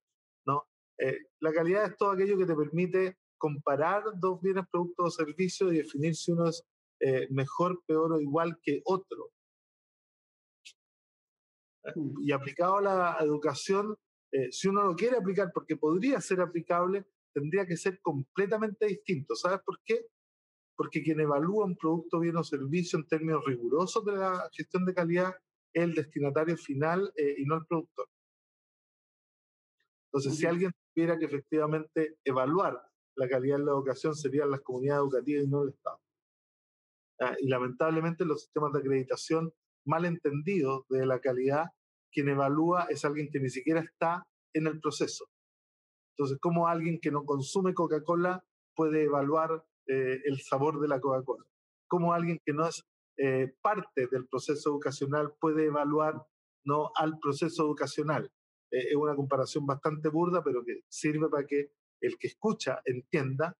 [0.45, 0.67] ¿no?
[0.97, 5.71] Eh, la calidad es todo aquello que te permite comparar dos bienes, productos o servicios
[5.71, 6.63] y definir si uno es
[6.99, 9.29] eh, mejor, peor o igual que otro.
[11.95, 12.23] Mm.
[12.23, 13.95] Y aplicado a la educación,
[14.51, 19.35] si uno lo quiere aplicar porque podría ser aplicable, tendría que ser completamente distinto.
[19.35, 20.05] ¿Sabes por qué?
[20.77, 24.93] Porque quien evalúa un producto, bien o servicio en términos rigurosos de la gestión de
[24.93, 25.35] calidad
[25.73, 28.07] es el destinatario final eh, y no el productor.
[30.05, 32.79] Entonces, si alguien tuviera que efectivamente evaluar
[33.15, 35.99] la calidad de la educación, serían las comunidades educativas y no el Estado.
[37.19, 39.51] Ah, y lamentablemente los sistemas de acreditación
[39.85, 41.65] mal entendidos de la calidad,
[42.11, 45.25] quien evalúa es alguien que ni siquiera está en el proceso.
[46.15, 48.43] Entonces, ¿cómo alguien que no consume Coca-Cola
[48.75, 51.45] puede evaluar eh, el sabor de la Coca-Cola.
[51.87, 52.83] ¿Cómo alguien que no es
[53.17, 56.25] eh, parte del proceso educacional puede evaluar
[56.65, 58.31] no al proceso educacional?
[58.71, 61.71] Eh, es una comparación bastante burda, pero que sirve para que
[62.01, 63.57] el que escucha entienda.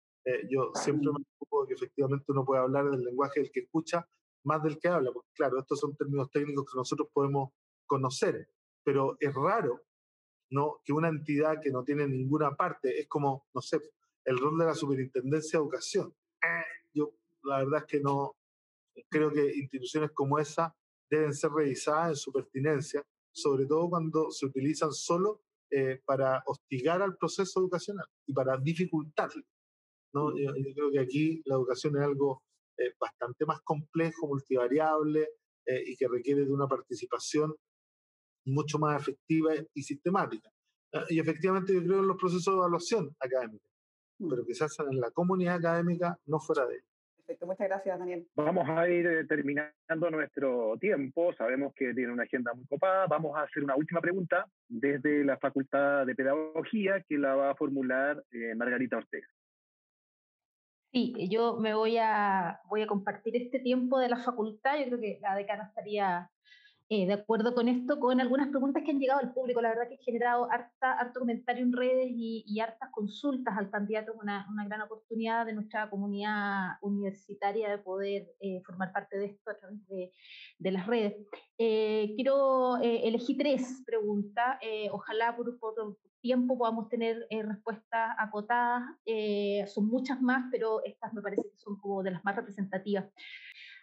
[0.49, 4.05] yo siempre me preocupo de que efectivamente uno puede hablar del lenguaje del que escucha
[4.43, 7.51] más del que habla, porque claro, estos son términos técnicos que nosotros podemos
[7.85, 8.49] conocer,
[8.83, 9.81] pero es raro
[10.49, 10.81] ¿no?
[10.83, 13.79] que una entidad que no tiene ninguna parte, es como, no sé,
[14.25, 16.13] el rol de la superintendencia de educación.
[16.93, 17.13] Yo
[17.43, 18.35] la verdad es que no
[19.09, 20.75] creo que instituciones como esa
[21.09, 27.01] deben ser revisadas en su pertinencia, sobre todo cuando se utilizan solo eh, para hostigar
[27.01, 29.43] al proceso educacional y para dificultarlo.
[30.13, 30.37] ¿no?
[30.37, 32.43] Yo, creo que aquí la educación es algo
[32.77, 35.29] eh, bastante más complejo, multivariable
[35.65, 37.53] eh, y que requiere de una participación
[38.45, 40.49] mucho más efectiva y sistemática.
[40.93, 43.67] Ah, y efectivamente yo creo en los procesos de evaluación académica.
[44.17, 46.85] Pero hacen en la comunidad académica, no fuera de ella.
[47.17, 48.27] Perfecto, muchas gracias, Daniel.
[48.35, 51.33] Vamos a ir eh, terminando nuestro tiempo.
[51.33, 53.05] Sabemos que tiene una agenda muy copada.
[53.07, 57.55] Vamos a hacer una última pregunta desde la Facultad de Pedagogía que la va a
[57.55, 59.27] formular eh, Margarita Ortega.
[60.93, 64.79] Sí, yo me voy a, voy a compartir este tiempo de la facultad.
[64.79, 66.31] Yo creo que la decana estaría
[66.89, 69.61] eh, de acuerdo con esto, con algunas preguntas que han llegado al público.
[69.61, 73.69] La verdad que he generado harta, harto comentario en redes y, y hartas consultas al
[73.69, 79.25] candidato, una, una, gran oportunidad de nuestra comunidad universitaria de poder eh, formar parte de
[79.25, 80.13] esto a través de,
[80.59, 81.15] de las redes.
[81.57, 84.57] Eh, quiero elegir tres preguntas.
[84.91, 88.83] ojalá por, por, tiempo podamos tener respuestas acotadas.
[89.73, 93.05] son muchas más, pero estas me parece que son como de las más representativas.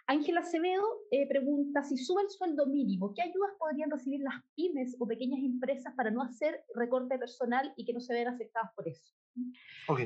[0.07, 4.97] Ángela Acevedo eh, pregunta si sube el sueldo mínimo, ¿qué ayudas podrían recibir las pymes
[4.99, 8.87] o pequeñas empresas para no hacer recorte personal y que no se vean afectadas por
[8.87, 9.15] eso?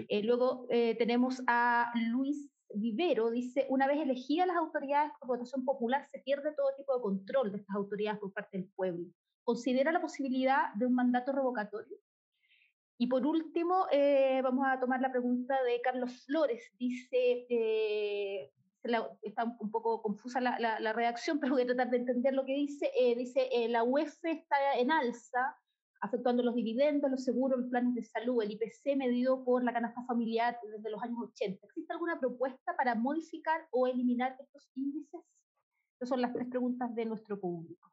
[0.09, 5.65] Eh, luego eh, tenemos a Luis Vivero, dice, una vez elegidas las autoridades por votación
[5.65, 9.07] popular, se pierde todo tipo de control de estas autoridades por parte del pueblo.
[9.43, 11.97] ¿Considera la posibilidad de un mandato revocatorio?
[12.99, 13.87] Y por último,
[14.43, 16.71] vamos a tomar la pregunta de Carlos Flores.
[16.79, 17.47] Dice,
[19.22, 22.55] está un poco confusa la, la, redacción, pero voy a tratar de entender lo que
[22.55, 22.91] dice.
[22.99, 25.57] Eh, dice, eh, la UEF está en alza,
[26.01, 30.03] afectando los dividendos, los seguros, los planes de salud, el IPC medido por la canasta
[30.05, 31.66] familiar desde los años 80.
[31.66, 35.20] ¿Existe alguna propuesta para modificar o eliminar estos índices?
[35.97, 37.91] Esas son las tres preguntas de nuestro público.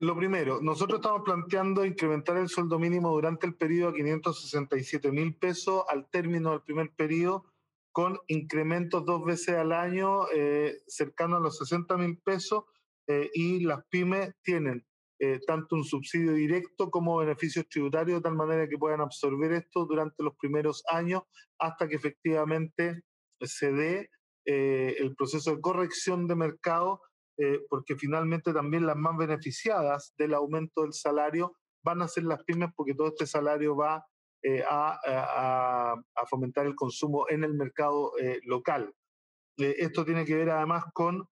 [0.00, 5.34] Lo primero, nosotros estamos planteando incrementar el sueldo mínimo durante el periodo a 567 mil
[5.34, 7.44] pesos al término del primer periodo
[7.92, 12.64] con incrementos dos veces al año eh, cercano a los 60 mil pesos
[13.08, 14.86] eh, y las pymes tienen
[15.18, 19.86] eh, tanto un subsidio directo como beneficios tributarios de tal manera que puedan absorber esto
[19.86, 21.22] durante los primeros años
[21.58, 23.02] hasta que efectivamente
[23.40, 24.10] se dé
[24.46, 27.02] el proceso de corrección de mercado
[27.68, 32.70] porque finalmente también las más beneficiadas del aumento del salario van a ser las pymes
[32.74, 34.04] porque todo este salario va
[34.42, 38.94] eh, a, fomentar el consumo en el mercado eh, local.
[39.58, 41.26] Eh, esto tiene que ver además con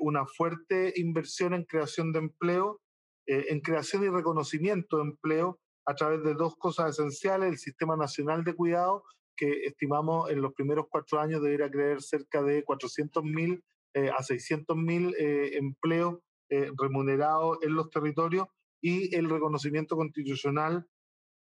[0.00, 2.80] una fuerte inversión en creación de empleo,
[3.26, 8.42] en creación y reconocimiento de empleo a través de dos cosas esenciales, el Sistema Nacional
[8.42, 9.04] de Cuidado,
[9.36, 13.62] que estimamos en los primeros cuatro años debería crear cerca de 400.000
[13.94, 15.14] a 600.000
[15.54, 16.18] empleos
[16.76, 18.48] remunerados en los territorios
[18.80, 20.88] y el reconocimiento constitucional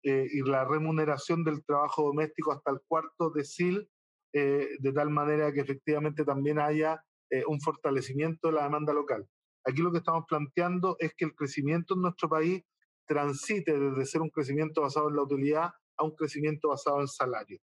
[0.10, 3.90] eh, y la remuneración del trabajo doméstico hasta el cuarto decil,
[4.32, 9.28] eh, de tal manera que efectivamente también haya eh, un fortalecimiento de la demanda local.
[9.66, 12.64] Aquí lo que estamos planteando es que el crecimiento en nuestro país
[13.06, 17.60] transite desde ser un crecimiento basado en la utilidad a un crecimiento basado en salario.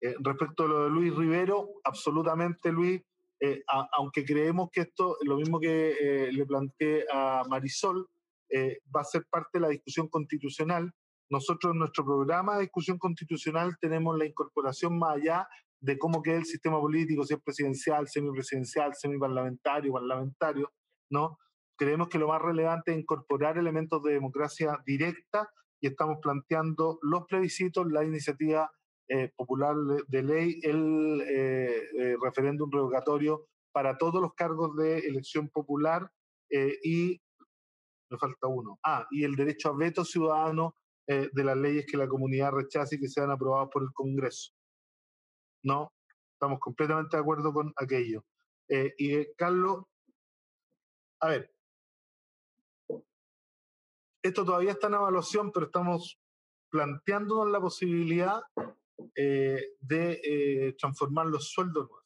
[0.00, 3.02] respecto a lo de Luis Rivero, absolutamente Luis,
[3.92, 8.08] aunque creemos que esto, lo mismo que le planteé a Marisol,
[8.48, 10.92] eh, va a ser parte de la discusión constitucional.
[11.30, 15.48] Nosotros en nuestro programa de discusión constitucional tenemos la incorporación más allá
[15.80, 20.72] de cómo queda el sistema político, si es presidencial, semipresidencial, semiparlamentario, parlamentario,
[21.10, 21.38] ¿no?
[21.76, 27.26] Creemos que lo más relevante es incorporar elementos de democracia directa y estamos planteando los
[27.26, 28.70] plebiscitos, la iniciativa
[29.08, 29.76] eh, popular
[30.08, 36.10] de ley, el eh, referéndum revocatorio para todos los cargos de elección popular
[36.82, 37.20] y
[38.10, 38.78] me falta uno.
[38.84, 40.74] Ah, y el derecho a veto ciudadano
[41.08, 44.52] eh, de las leyes que la comunidad rechace y que sean aprobadas por el Congreso.
[45.62, 45.92] No,
[46.32, 48.24] estamos completamente de acuerdo con aquello.
[48.68, 49.84] Eh, y eh, Carlos,
[51.20, 51.54] a ver,
[54.22, 56.18] esto todavía está en evaluación, pero estamos
[56.70, 58.42] planteándonos la posibilidad
[59.14, 62.04] de transformar los sueldos nuevos.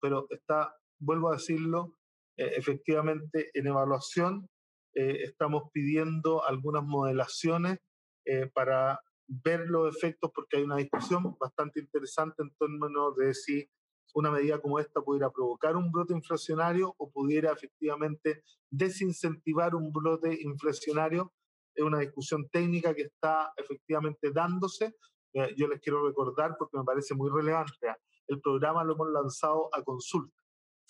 [0.00, 1.96] Pero está, vuelvo a decirlo,
[2.36, 4.48] efectivamente en evaluación
[4.94, 7.78] eh, estamos pidiendo algunas modelaciones
[8.24, 13.68] eh, para ver los efectos, porque hay una discusión bastante interesante en términos de si
[14.14, 20.38] una medida como esta pudiera provocar un brote inflacionario o pudiera efectivamente desincentivar un brote
[20.40, 21.32] inflacionario.
[21.74, 24.94] Es una discusión técnica que está efectivamente dándose.
[25.32, 27.88] Eh, yo les quiero recordar, porque me parece muy relevante,
[28.28, 30.36] el programa lo hemos lanzado a consulta.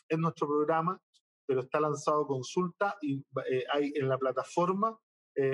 [0.07, 1.01] Es nuestro programa
[1.47, 3.25] pero está lanzado consulta y
[3.73, 4.99] hay en la plataforma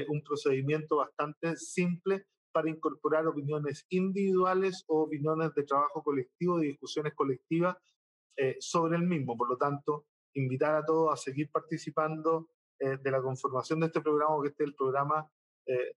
[0.08, 7.14] un procedimiento bastante simple para incorporar opiniones individuales o opiniones de trabajo colectivo, de discusiones
[7.14, 7.76] colectivas
[8.58, 9.38] sobre el mismo.
[9.38, 14.42] Por lo tanto, invitar a todos a seguir participando de la conformación de este programa,
[14.42, 15.26] que este es el programa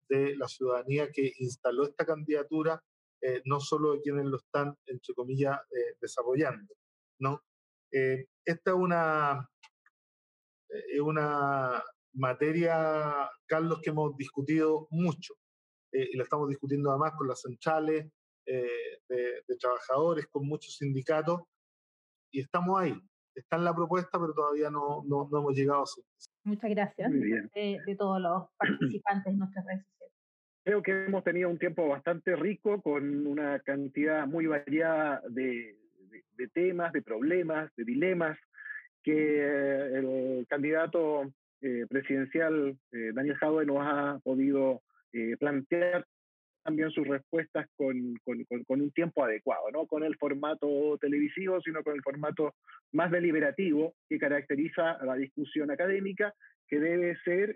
[0.07, 2.81] de la ciudadanía que instaló esta candidatura
[3.25, 6.75] eh, no solo de quienes lo están, entre comillas, eh, desarrollando.
[7.19, 7.41] ¿no?
[7.89, 9.49] Eh, esta es una,
[10.91, 15.34] es una materia, Carlos, que hemos discutido mucho
[15.91, 18.11] y la estamos discutiendo además con las centrales
[18.45, 21.41] de, trabajadores, con muchos sindicatos
[22.32, 22.99] y estamos ahí.
[23.36, 26.03] Está en la propuesta, pero todavía no, no, hemos llegado a su.
[26.43, 29.86] Muchas gracias de, de, todos los participantes en nuestras redes
[30.65, 35.78] Creo que hemos tenido un tiempo bastante rico con una cantidad muy variada de,
[36.53, 38.38] temas, de problemas, de dilemas
[39.03, 41.31] que eh, el candidato
[41.61, 44.81] eh, presidencial eh, Daniel Jadwe nos ha podido
[45.39, 46.03] plantear
[46.63, 52.01] también sus respuestas con, un tiempo adecuado, no con el formato televisivo, sino con el
[52.01, 52.55] formato
[52.93, 56.33] más deliberativo que caracteriza a la discusión académica,
[56.67, 57.55] que debe ser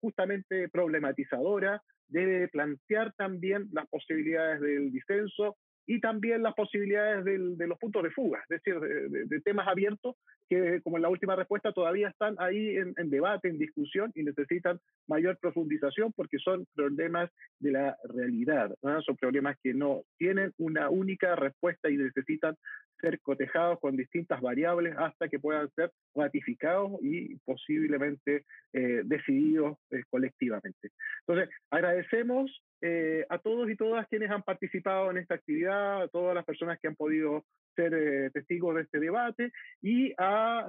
[0.00, 5.56] justamente problematizadora, debe plantear también las posibilidades del disenso
[5.88, 10.16] y también las posibilidades de los puntos de fuga, es decir, de, temas abiertos
[10.46, 14.78] que, como en la última respuesta, todavía están ahí en, debate, en discusión y necesitan
[15.06, 21.34] mayor profundización porque son problemas de la realidad, son problemas que no tienen una única
[21.36, 22.54] respuesta y necesitan
[23.00, 30.02] ser cotejados con distintas variables hasta que puedan ser ratificados y posiblemente eh, decididos eh,
[30.10, 30.90] colectivamente.
[31.26, 36.34] Entonces, agradecemos eh, a todos y todas quienes han participado en esta actividad, a todas
[36.34, 37.44] las personas que han podido
[37.76, 40.66] ser testigos de este debate y a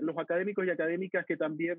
[0.00, 1.76] los académicos y académicas que también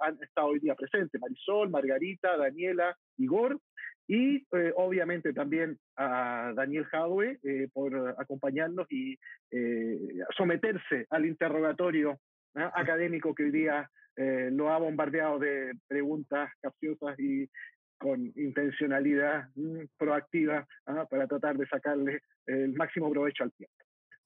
[0.00, 3.58] han estado hoy día presentes, Marisol, Margarita, Daniela, Igor,
[4.06, 9.18] y eh, obviamente también a Daniel Jadwe eh, por acompañarnos y
[9.50, 9.98] eh,
[10.36, 12.18] someterse al interrogatorio
[12.54, 17.50] académico que hoy día lo ha bombardeado de preguntas capciosas y
[17.98, 21.06] con intencionalidad mm, proactiva ¿ah?
[21.08, 23.74] para tratar de sacarle el máximo provecho al tiempo.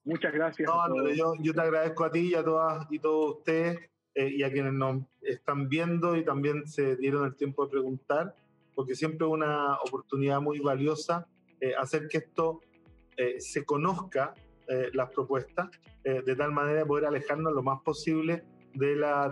[0.05, 0.71] Muchas gracias.
[1.15, 3.79] yo, yo, te agradezco a ti y a todas y todos ustedes
[4.15, 8.35] y a quienes nos están viendo y también se dieron el tiempo de preguntar
[8.75, 11.27] porque siempre es una oportunidad muy valiosa
[11.61, 12.61] eh, hacer que esto
[13.17, 14.35] eh, se conozca,
[14.69, 15.69] eh, las propuestas,
[16.05, 18.43] de tal manera de poder alejarnos lo más posible
[18.79, 19.31] de la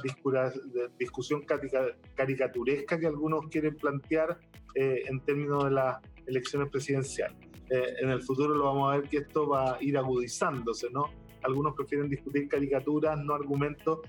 [0.99, 1.45] discusión
[2.15, 4.39] caricaturesca que algunos quieren plantear
[4.75, 7.37] en términos de las elecciones presidenciales.
[7.69, 11.05] en el futuro lo vamos a ver que esto va a ir agudizándose, ¿no?
[11.43, 14.01] Algunos prefieren discutir caricaturas, no argumentos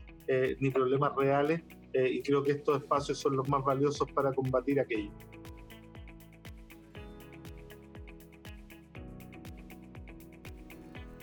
[0.59, 1.61] ni problemas reales,
[1.93, 5.11] eh, y creo que estos espacios son los más valiosos para combatir aquello.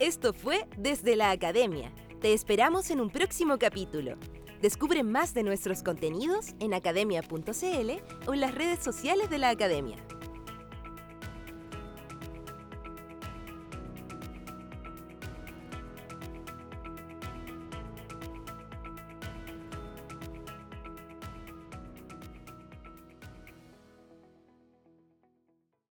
[0.01, 1.93] Esto fue Desde la Academia.
[2.25, 4.17] Te esperamos en un próximo capítulo.
[4.63, 9.99] Descubre más de nuestros contenidos en academia.cl o en las redes sociales de la Academia.